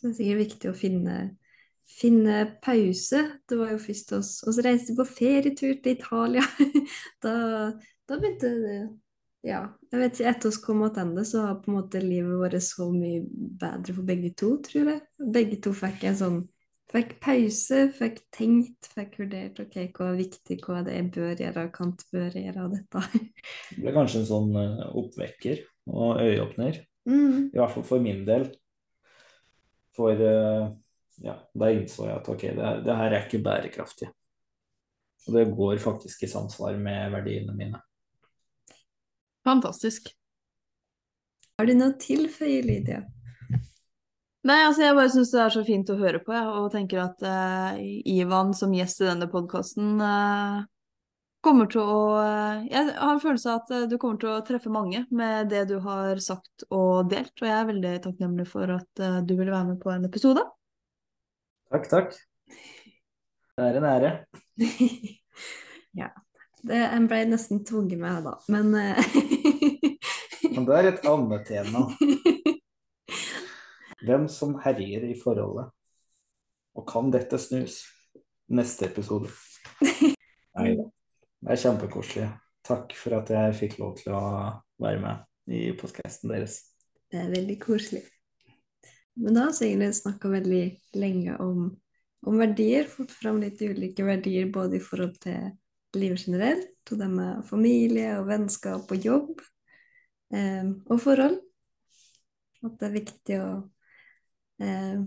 Så 0.02 0.08
det 0.08 0.12
er 0.12 0.18
sikkert 0.18 0.42
viktig 0.42 0.72
å 0.72 0.78
finne, 0.78 1.18
finne 2.00 2.38
pause. 2.64 3.22
Det 3.46 3.60
var 3.60 3.76
jo 3.76 3.82
først 3.84 4.16
oss, 4.18 4.32
Og 4.48 4.56
så 4.58 4.66
reiste 4.66 4.96
vi 4.96 4.98
på 4.98 5.06
ferietur 5.06 5.76
til 5.78 5.94
Italia. 5.94 6.46
da, 7.24 7.36
da 8.10 8.18
begynte 8.18 8.56
det 8.66 8.82
Ja, 9.46 9.64
jeg 9.90 9.98
vet 9.98 10.18
ikke, 10.20 10.32
etter 10.34 10.52
oss 10.52 10.60
kom 10.62 10.82
tilbake, 10.86 11.26
så 11.26 11.48
har 11.48 11.62
på 11.62 11.72
en 11.72 11.78
måte 11.80 12.02
livet 12.02 12.42
vært 12.42 12.62
så 12.66 12.90
mye 12.94 13.24
bedre 13.62 13.96
for 13.96 14.06
begge 14.06 14.34
to, 14.38 14.56
tror 14.66 14.92
jeg. 14.92 15.06
Begge 15.38 15.62
to 15.62 15.74
fikk 15.74 16.04
en 16.10 16.20
sånn 16.20 16.42
Fikk 16.92 17.14
pause, 17.24 17.86
fikk 17.96 18.18
tenkt, 18.36 18.90
fikk 18.92 19.14
vurdert 19.22 19.60
ok, 19.64 19.76
hva 19.96 20.10
er 20.10 20.18
viktig, 20.18 20.58
hva 20.66 20.82
er 20.82 20.88
det 20.90 20.96
jeg 20.98 21.06
bør 21.16 21.44
gjøre, 21.46 21.62
kan 21.72 21.94
bør 22.12 22.34
gjøre 22.36 22.66
av 22.66 22.74
dette. 22.74 23.04
det 23.78 23.84
ble 23.86 23.94
kanskje 23.96 24.20
en 24.20 24.28
sånn 24.28 24.58
eh, 24.60 24.82
oppvekker 25.00 25.62
og 25.88 26.20
øyeåpner. 26.20 26.82
Mm. 27.08 27.48
I 27.54 27.62
hvert 27.62 27.78
fall 27.78 27.88
for 27.88 28.04
min 28.04 28.26
del. 28.28 28.50
For 30.02 30.24
eh, 30.26 30.72
ja, 31.22 31.36
da 31.54 31.70
innså 31.70 32.08
jeg 32.08 32.18
at 32.18 32.30
ok, 32.34 32.48
det, 32.58 32.74
det 32.88 32.98
her 32.98 33.14
er 33.14 33.28
ikke 33.28 33.44
bærekraftig. 33.46 34.10
Og 35.28 35.36
det 35.38 35.46
går 35.54 35.78
faktisk 35.84 36.24
i 36.26 36.32
samsvar 36.32 36.80
med 36.82 37.14
verdiene 37.14 37.54
mine. 37.54 37.82
Fantastisk. 39.46 40.10
Har 41.60 41.70
du 41.70 41.76
noe 41.78 41.94
til 41.94 42.26
tilføye, 42.26 42.64
Lydia? 42.66 43.04
Nei, 44.50 44.58
altså 44.66 44.82
jeg 44.82 44.98
bare 44.98 45.12
syns 45.14 45.32
det 45.36 45.42
er 45.44 45.54
så 45.54 45.62
fint 45.66 45.90
å 45.94 46.00
høre 46.00 46.24
på, 46.26 46.34
jeg, 46.34 46.54
og 46.58 46.72
tenker 46.74 47.04
at 47.04 47.22
uh, 47.22 47.78
Ivan 48.10 48.56
som 48.58 48.74
gjest 48.74 49.04
i 49.04 49.10
denne 49.12 49.28
podkasten 49.30 50.02
uh, 50.02 50.08
eh, 50.10 50.64
kommer 51.43 51.67
til 51.71 51.82
å 51.82 51.99
eh, 52.21 52.65
Jeg 52.69 52.93
har 52.95 53.13
en 53.15 53.21
følelse 53.21 53.51
av 53.51 53.62
at 53.63 53.73
eh, 53.75 53.86
du 53.89 53.97
kommer 54.01 54.19
til 54.21 54.32
å 54.32 54.41
treffe 54.45 54.71
mange 54.73 55.04
med 55.10 55.49
det 55.51 55.65
du 55.71 55.77
har 55.84 56.21
sagt 56.23 56.65
og 56.69 57.10
delt, 57.12 57.34
og 57.41 57.47
jeg 57.49 57.58
er 57.58 57.69
veldig 57.69 57.93
takknemlig 58.06 58.47
for 58.49 58.75
at 58.77 59.01
eh, 59.01 59.19
du 59.25 59.36
ville 59.36 59.54
være 59.54 59.73
med 59.73 59.80
på 59.82 59.91
en 59.93 60.06
episode. 60.08 60.45
Takk, 61.71 61.88
takk. 61.91 62.17
Det 63.58 63.67
er 63.67 63.80
en 63.80 63.89
ære. 63.89 64.12
ja. 66.01 66.12
Det, 66.62 66.77
jeg 66.77 67.06
ble 67.10 67.23
nesten 67.25 67.63
tvunget 67.65 67.97
med, 67.97 68.27
da, 68.27 68.36
men 68.54 68.75
Men 70.51 70.65
det 70.67 70.75
er 70.77 70.88
et 70.91 71.06
annet 71.10 71.47
tema. 71.47 71.88
Hvem 74.06 74.27
som 74.30 74.54
herjer 74.62 75.08
i 75.10 75.15
forholdet. 75.17 75.71
Og 76.77 76.86
kan 76.89 77.10
dette 77.13 77.39
snus? 77.41 77.82
Neste 78.51 78.89
episode. 78.91 79.32
Nei 80.60 80.73
da. 80.77 80.89
Det 81.41 81.56
er 81.56 81.62
kjempekoselig. 81.63 82.25
Takk 82.62 82.91
for 82.93 83.17
at 83.17 83.30
jeg 83.34 83.54
fikk 83.58 83.80
lov 83.82 83.95
til 83.97 84.13
å 84.13 84.25
være 84.82 84.99
med 85.01 85.54
i 85.58 85.62
podkasten 85.77 86.30
deres. 86.30 86.60
Det 87.10 87.17
er 87.17 87.32
veldig 87.32 87.56
koselig. 87.63 88.04
Men 89.17 89.36
da 89.36 89.47
har 89.47 89.56
vi 89.58 89.71
egentlig 89.71 89.95
snakka 89.97 90.30
veldig 90.32 90.62
lenge 91.01 91.38
om, 91.41 91.63
om, 92.27 92.36
verdier. 92.38 92.86
Fått 92.89 93.13
fram 93.15 93.41
litt 93.41 93.62
ulike 93.62 94.06
verdier 94.06 94.51
både 94.54 94.77
i 94.77 94.84
forhold 94.84 95.17
til 95.23 95.49
livet 95.97 96.27
generelt, 96.27 96.75
og 96.93 97.01
det 97.01 97.08
med 97.12 97.41
familie 97.49 98.13
og 98.19 98.30
vennskap 98.30 98.93
og 98.93 99.08
jobb, 99.10 99.41
eh, 100.38 100.69
og 100.88 101.01
forhold. 101.04 101.39
At 102.62 102.77
det 102.77 102.88
er 102.88 102.95
viktig 102.95 103.39
å 103.41 103.49
eh, 104.62 105.01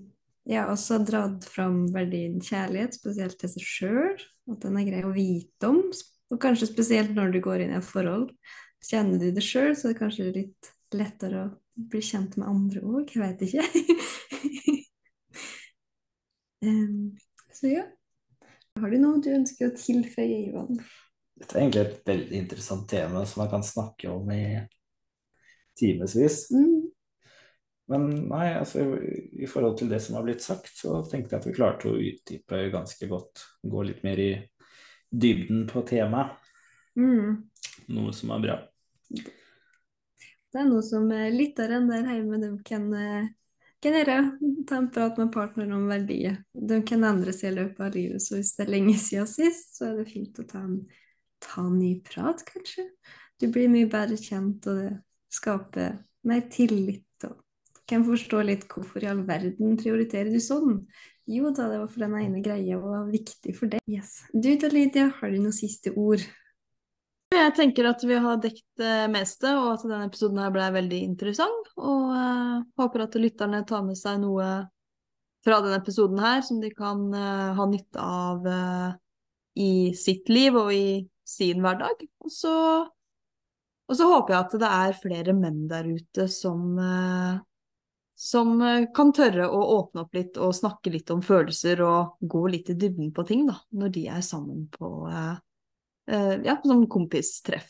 ja, 0.51 0.67
også 0.67 0.99
dratt 1.07 1.47
fram 1.49 1.87
verdien 1.95 2.43
kjærlighet, 2.43 2.99
spesielt 2.99 3.39
til 3.41 3.55
seg 3.55 3.71
sjøl. 3.71 4.27
At 4.51 4.67
den 4.67 4.83
er 4.83 4.91
grei 4.91 5.07
å 5.07 5.15
vite 5.15 5.71
om, 5.71 5.81
og 6.35 6.41
kanskje 6.43 6.71
spesielt 6.71 7.15
når 7.15 7.35
du 7.35 7.41
går 7.45 7.65
inn 7.65 7.75
i 7.75 7.79
et 7.79 7.87
forhold. 7.87 8.33
Kjenner 8.85 9.21
du 9.23 9.31
det 9.33 9.45
sjøl, 9.45 9.73
så 9.79 9.89
er 9.89 9.95
det 9.95 10.01
kanskje 10.01 10.33
litt 10.35 10.73
lettere 10.95 11.45
å 11.47 11.53
bli 11.91 12.03
kjent 12.05 12.37
med 12.41 12.51
andre 12.51 12.83
òg. 12.85 13.15
Jeg 13.15 13.23
vet 13.23 13.45
ikke. 13.47 13.65
um, 16.67 17.15
så 17.55 17.71
ja. 17.71 17.87
Har 18.83 18.91
du 18.91 18.99
noe 18.99 19.23
du 19.23 19.31
ønsker 19.31 19.71
å 19.71 19.77
tilføye, 19.79 20.49
Ivan? 20.51 20.81
Dette 21.39 21.57
er 21.57 21.63
egentlig 21.63 21.85
et 21.85 22.09
veldig 22.11 22.39
interessant 22.41 22.89
tema 22.91 23.23
som 23.27 23.45
man 23.45 23.53
kan 23.53 23.65
snakke 23.67 24.11
om 24.11 24.31
i 24.35 24.45
timevis. 25.79 26.45
Mm. 26.55 26.91
Men 27.91 28.09
nei, 28.31 28.47
altså 28.57 28.83
i, 28.97 29.15
i 29.45 29.49
forhold 29.51 29.79
til 29.79 29.91
det 29.93 30.01
som 30.03 30.17
har 30.19 30.27
blitt 30.27 30.43
sagt, 30.43 30.73
så 30.79 31.03
tenkte 31.07 31.37
jeg 31.37 31.43
at 31.43 31.49
vi 31.49 31.57
klarte 31.57 31.91
å 31.91 32.01
utdype 32.01 32.63
ganske 32.75 33.09
godt. 33.11 33.45
Gå 33.63 33.87
litt 33.87 34.03
mer 34.07 34.23
i 34.23 34.33
dybden 35.21 35.67
på 35.71 35.83
temaet. 35.89 36.35
Mm. 36.99 37.43
Noe 37.95 38.13
som 38.15 38.33
er 38.35 38.43
bra. 38.45 38.59
Det 40.55 40.61
er 40.63 40.69
noe 40.69 40.83
som 40.87 41.09
eh, 41.11 41.33
lytteren 41.35 41.89
der 41.91 42.07
hjemme 42.07 42.39
de 42.43 42.51
kan, 42.67 42.87
eh, 42.95 43.31
kan 43.83 43.97
gjøre. 43.99 44.19
Ta 44.69 44.79
en 44.79 44.91
prat 44.95 45.19
med 45.21 45.33
partneren 45.35 45.75
om 45.77 45.89
verdier. 45.91 46.39
De 46.55 46.79
kan 46.87 47.05
endre 47.07 47.35
seg 47.35 47.53
i 47.53 47.57
løpet 47.59 47.83
av 47.83 47.97
livet, 47.97 48.23
så 48.23 48.39
hvis 48.39 48.55
det 48.57 48.67
er 48.67 48.75
lenge 48.77 48.95
siden 49.03 49.31
sist, 49.31 49.75
så 49.79 49.91
er 49.91 49.99
det 50.01 50.13
fint 50.13 50.39
å 50.41 50.47
ta 50.49 50.63
en, 50.63 50.79
ta 51.43 51.67
en 51.67 51.79
ny 51.79 51.97
prat, 52.07 52.45
kanskje. 52.49 52.87
Du 53.43 53.49
blir 53.53 53.73
mye 53.73 53.91
bedre 53.91 54.17
kjent, 54.21 54.67
og 54.71 54.79
det 54.79 54.93
skaper 55.35 55.99
mer 56.25 56.47
tillit. 56.53 57.04
Og 57.85 57.91
kan 57.93 58.05
forstå 58.07 58.39
litt 58.49 58.65
hvorfor 58.73 59.05
i 59.05 59.11
all 59.11 59.21
verden 59.29 59.77
prioriterer 59.77 60.33
du 60.33 60.41
sånn. 60.41 60.79
Jo 61.29 61.51
da, 61.53 61.69
det 61.69 61.83
var 61.83 61.91
for 61.93 62.05
den 62.05 62.17
ene 62.21 62.41
greia 62.45 62.79
var 62.81 63.05
viktig 63.09 63.53
for 63.57 63.73
deg. 63.73 63.85
Yes. 63.89 64.23
Du 64.33 64.49
da, 64.61 64.71
Lydia, 64.73 65.11
har 65.19 65.33
du 65.33 65.39
noen 65.41 65.57
siste 65.57 65.93
ord? 65.93 66.25
Jeg 67.35 67.53
tenker 67.57 67.89
at 67.89 68.03
vi 68.07 68.17
har 68.25 68.41
dekket 68.41 68.81
det 68.81 68.97
meste, 69.13 69.53
og 69.59 69.75
at 69.75 69.85
denne 69.85 70.09
episoden 70.09 70.41
her 70.41 70.53
ble 70.55 70.67
veldig 70.77 71.01
interessant. 71.05 71.71
Og 71.77 72.13
uh, 72.13 72.61
håper 72.81 73.05
at 73.05 73.17
lytterne 73.21 73.65
tar 73.69 73.85
med 73.85 73.99
seg 73.99 74.21
noe 74.23 74.49
fra 75.45 75.61
denne 75.61 75.81
episoden 75.81 76.21
her 76.25 76.45
som 76.47 76.61
de 76.63 76.71
kan 76.73 77.09
uh, 77.13 77.53
ha 77.57 77.67
nytte 77.69 78.01
av 78.01 78.47
uh, 78.49 78.93
i 79.61 79.93
sitt 79.99 80.31
liv 80.33 80.57
og 80.57 80.73
i 80.73 80.87
sin 81.25 81.61
hverdag. 81.65 82.05
Og 82.25 82.33
så, 82.33 82.55
og 83.89 83.99
så 83.99 84.09
håper 84.13 84.37
jeg 84.37 84.45
at 84.45 84.57
det 84.63 84.71
er 84.71 85.01
flere 85.01 85.37
menn 85.37 85.67
der 85.71 85.89
ute 85.89 86.29
som 86.33 86.79
eh, 86.81 87.43
som 88.25 88.63
eh, 88.63 88.87
kan 88.95 89.13
tørre 89.13 89.51
å 89.53 89.61
åpne 89.77 90.07
opp 90.07 90.15
litt 90.17 90.39
og 90.41 90.55
snakke 90.57 90.93
litt 90.95 91.11
om 91.13 91.21
følelser 91.25 91.83
og 91.85 92.17
gå 92.21 92.47
litt 92.49 92.71
i 92.73 92.77
dybden 92.79 93.11
på 93.13 93.25
ting, 93.29 93.45
da, 93.51 93.59
når 93.77 93.93
de 93.93 94.05
er 94.17 94.23
sammen 94.25 94.63
på 94.73 94.91
uh, 95.11 95.35
uh, 96.09 96.35
ja, 96.47 96.57
sånn 96.65 96.87
kompistreff. 96.89 97.69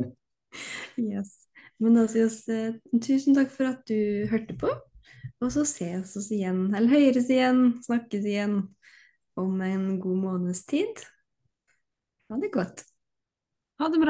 yes. 1.10 1.36
Men 1.80 1.96
da 1.96 2.08
sier 2.10 2.26
vi 2.32 2.56
eh, 2.56 2.74
tusen 2.98 3.38
takk 3.38 3.52
for 3.54 3.70
at 3.70 3.86
du 3.88 4.26
hørte 4.32 4.56
på. 4.58 4.72
Og 5.40 5.48
så 5.54 5.62
ses 5.68 6.16
oss 6.18 6.28
igjen, 6.34 6.74
eller 6.74 6.90
høres 6.90 7.30
igjen, 7.32 7.78
snakkes 7.86 8.26
igjen 8.26 8.56
om 9.40 9.62
en 9.64 9.84
god 10.02 10.18
måneds 10.26 10.66
tid. 10.68 11.04
Ha 12.28 12.40
det 12.40 12.50
godt. 12.52 12.82
Ha 13.80 13.88
det 13.88 14.00
bra. 14.02 14.08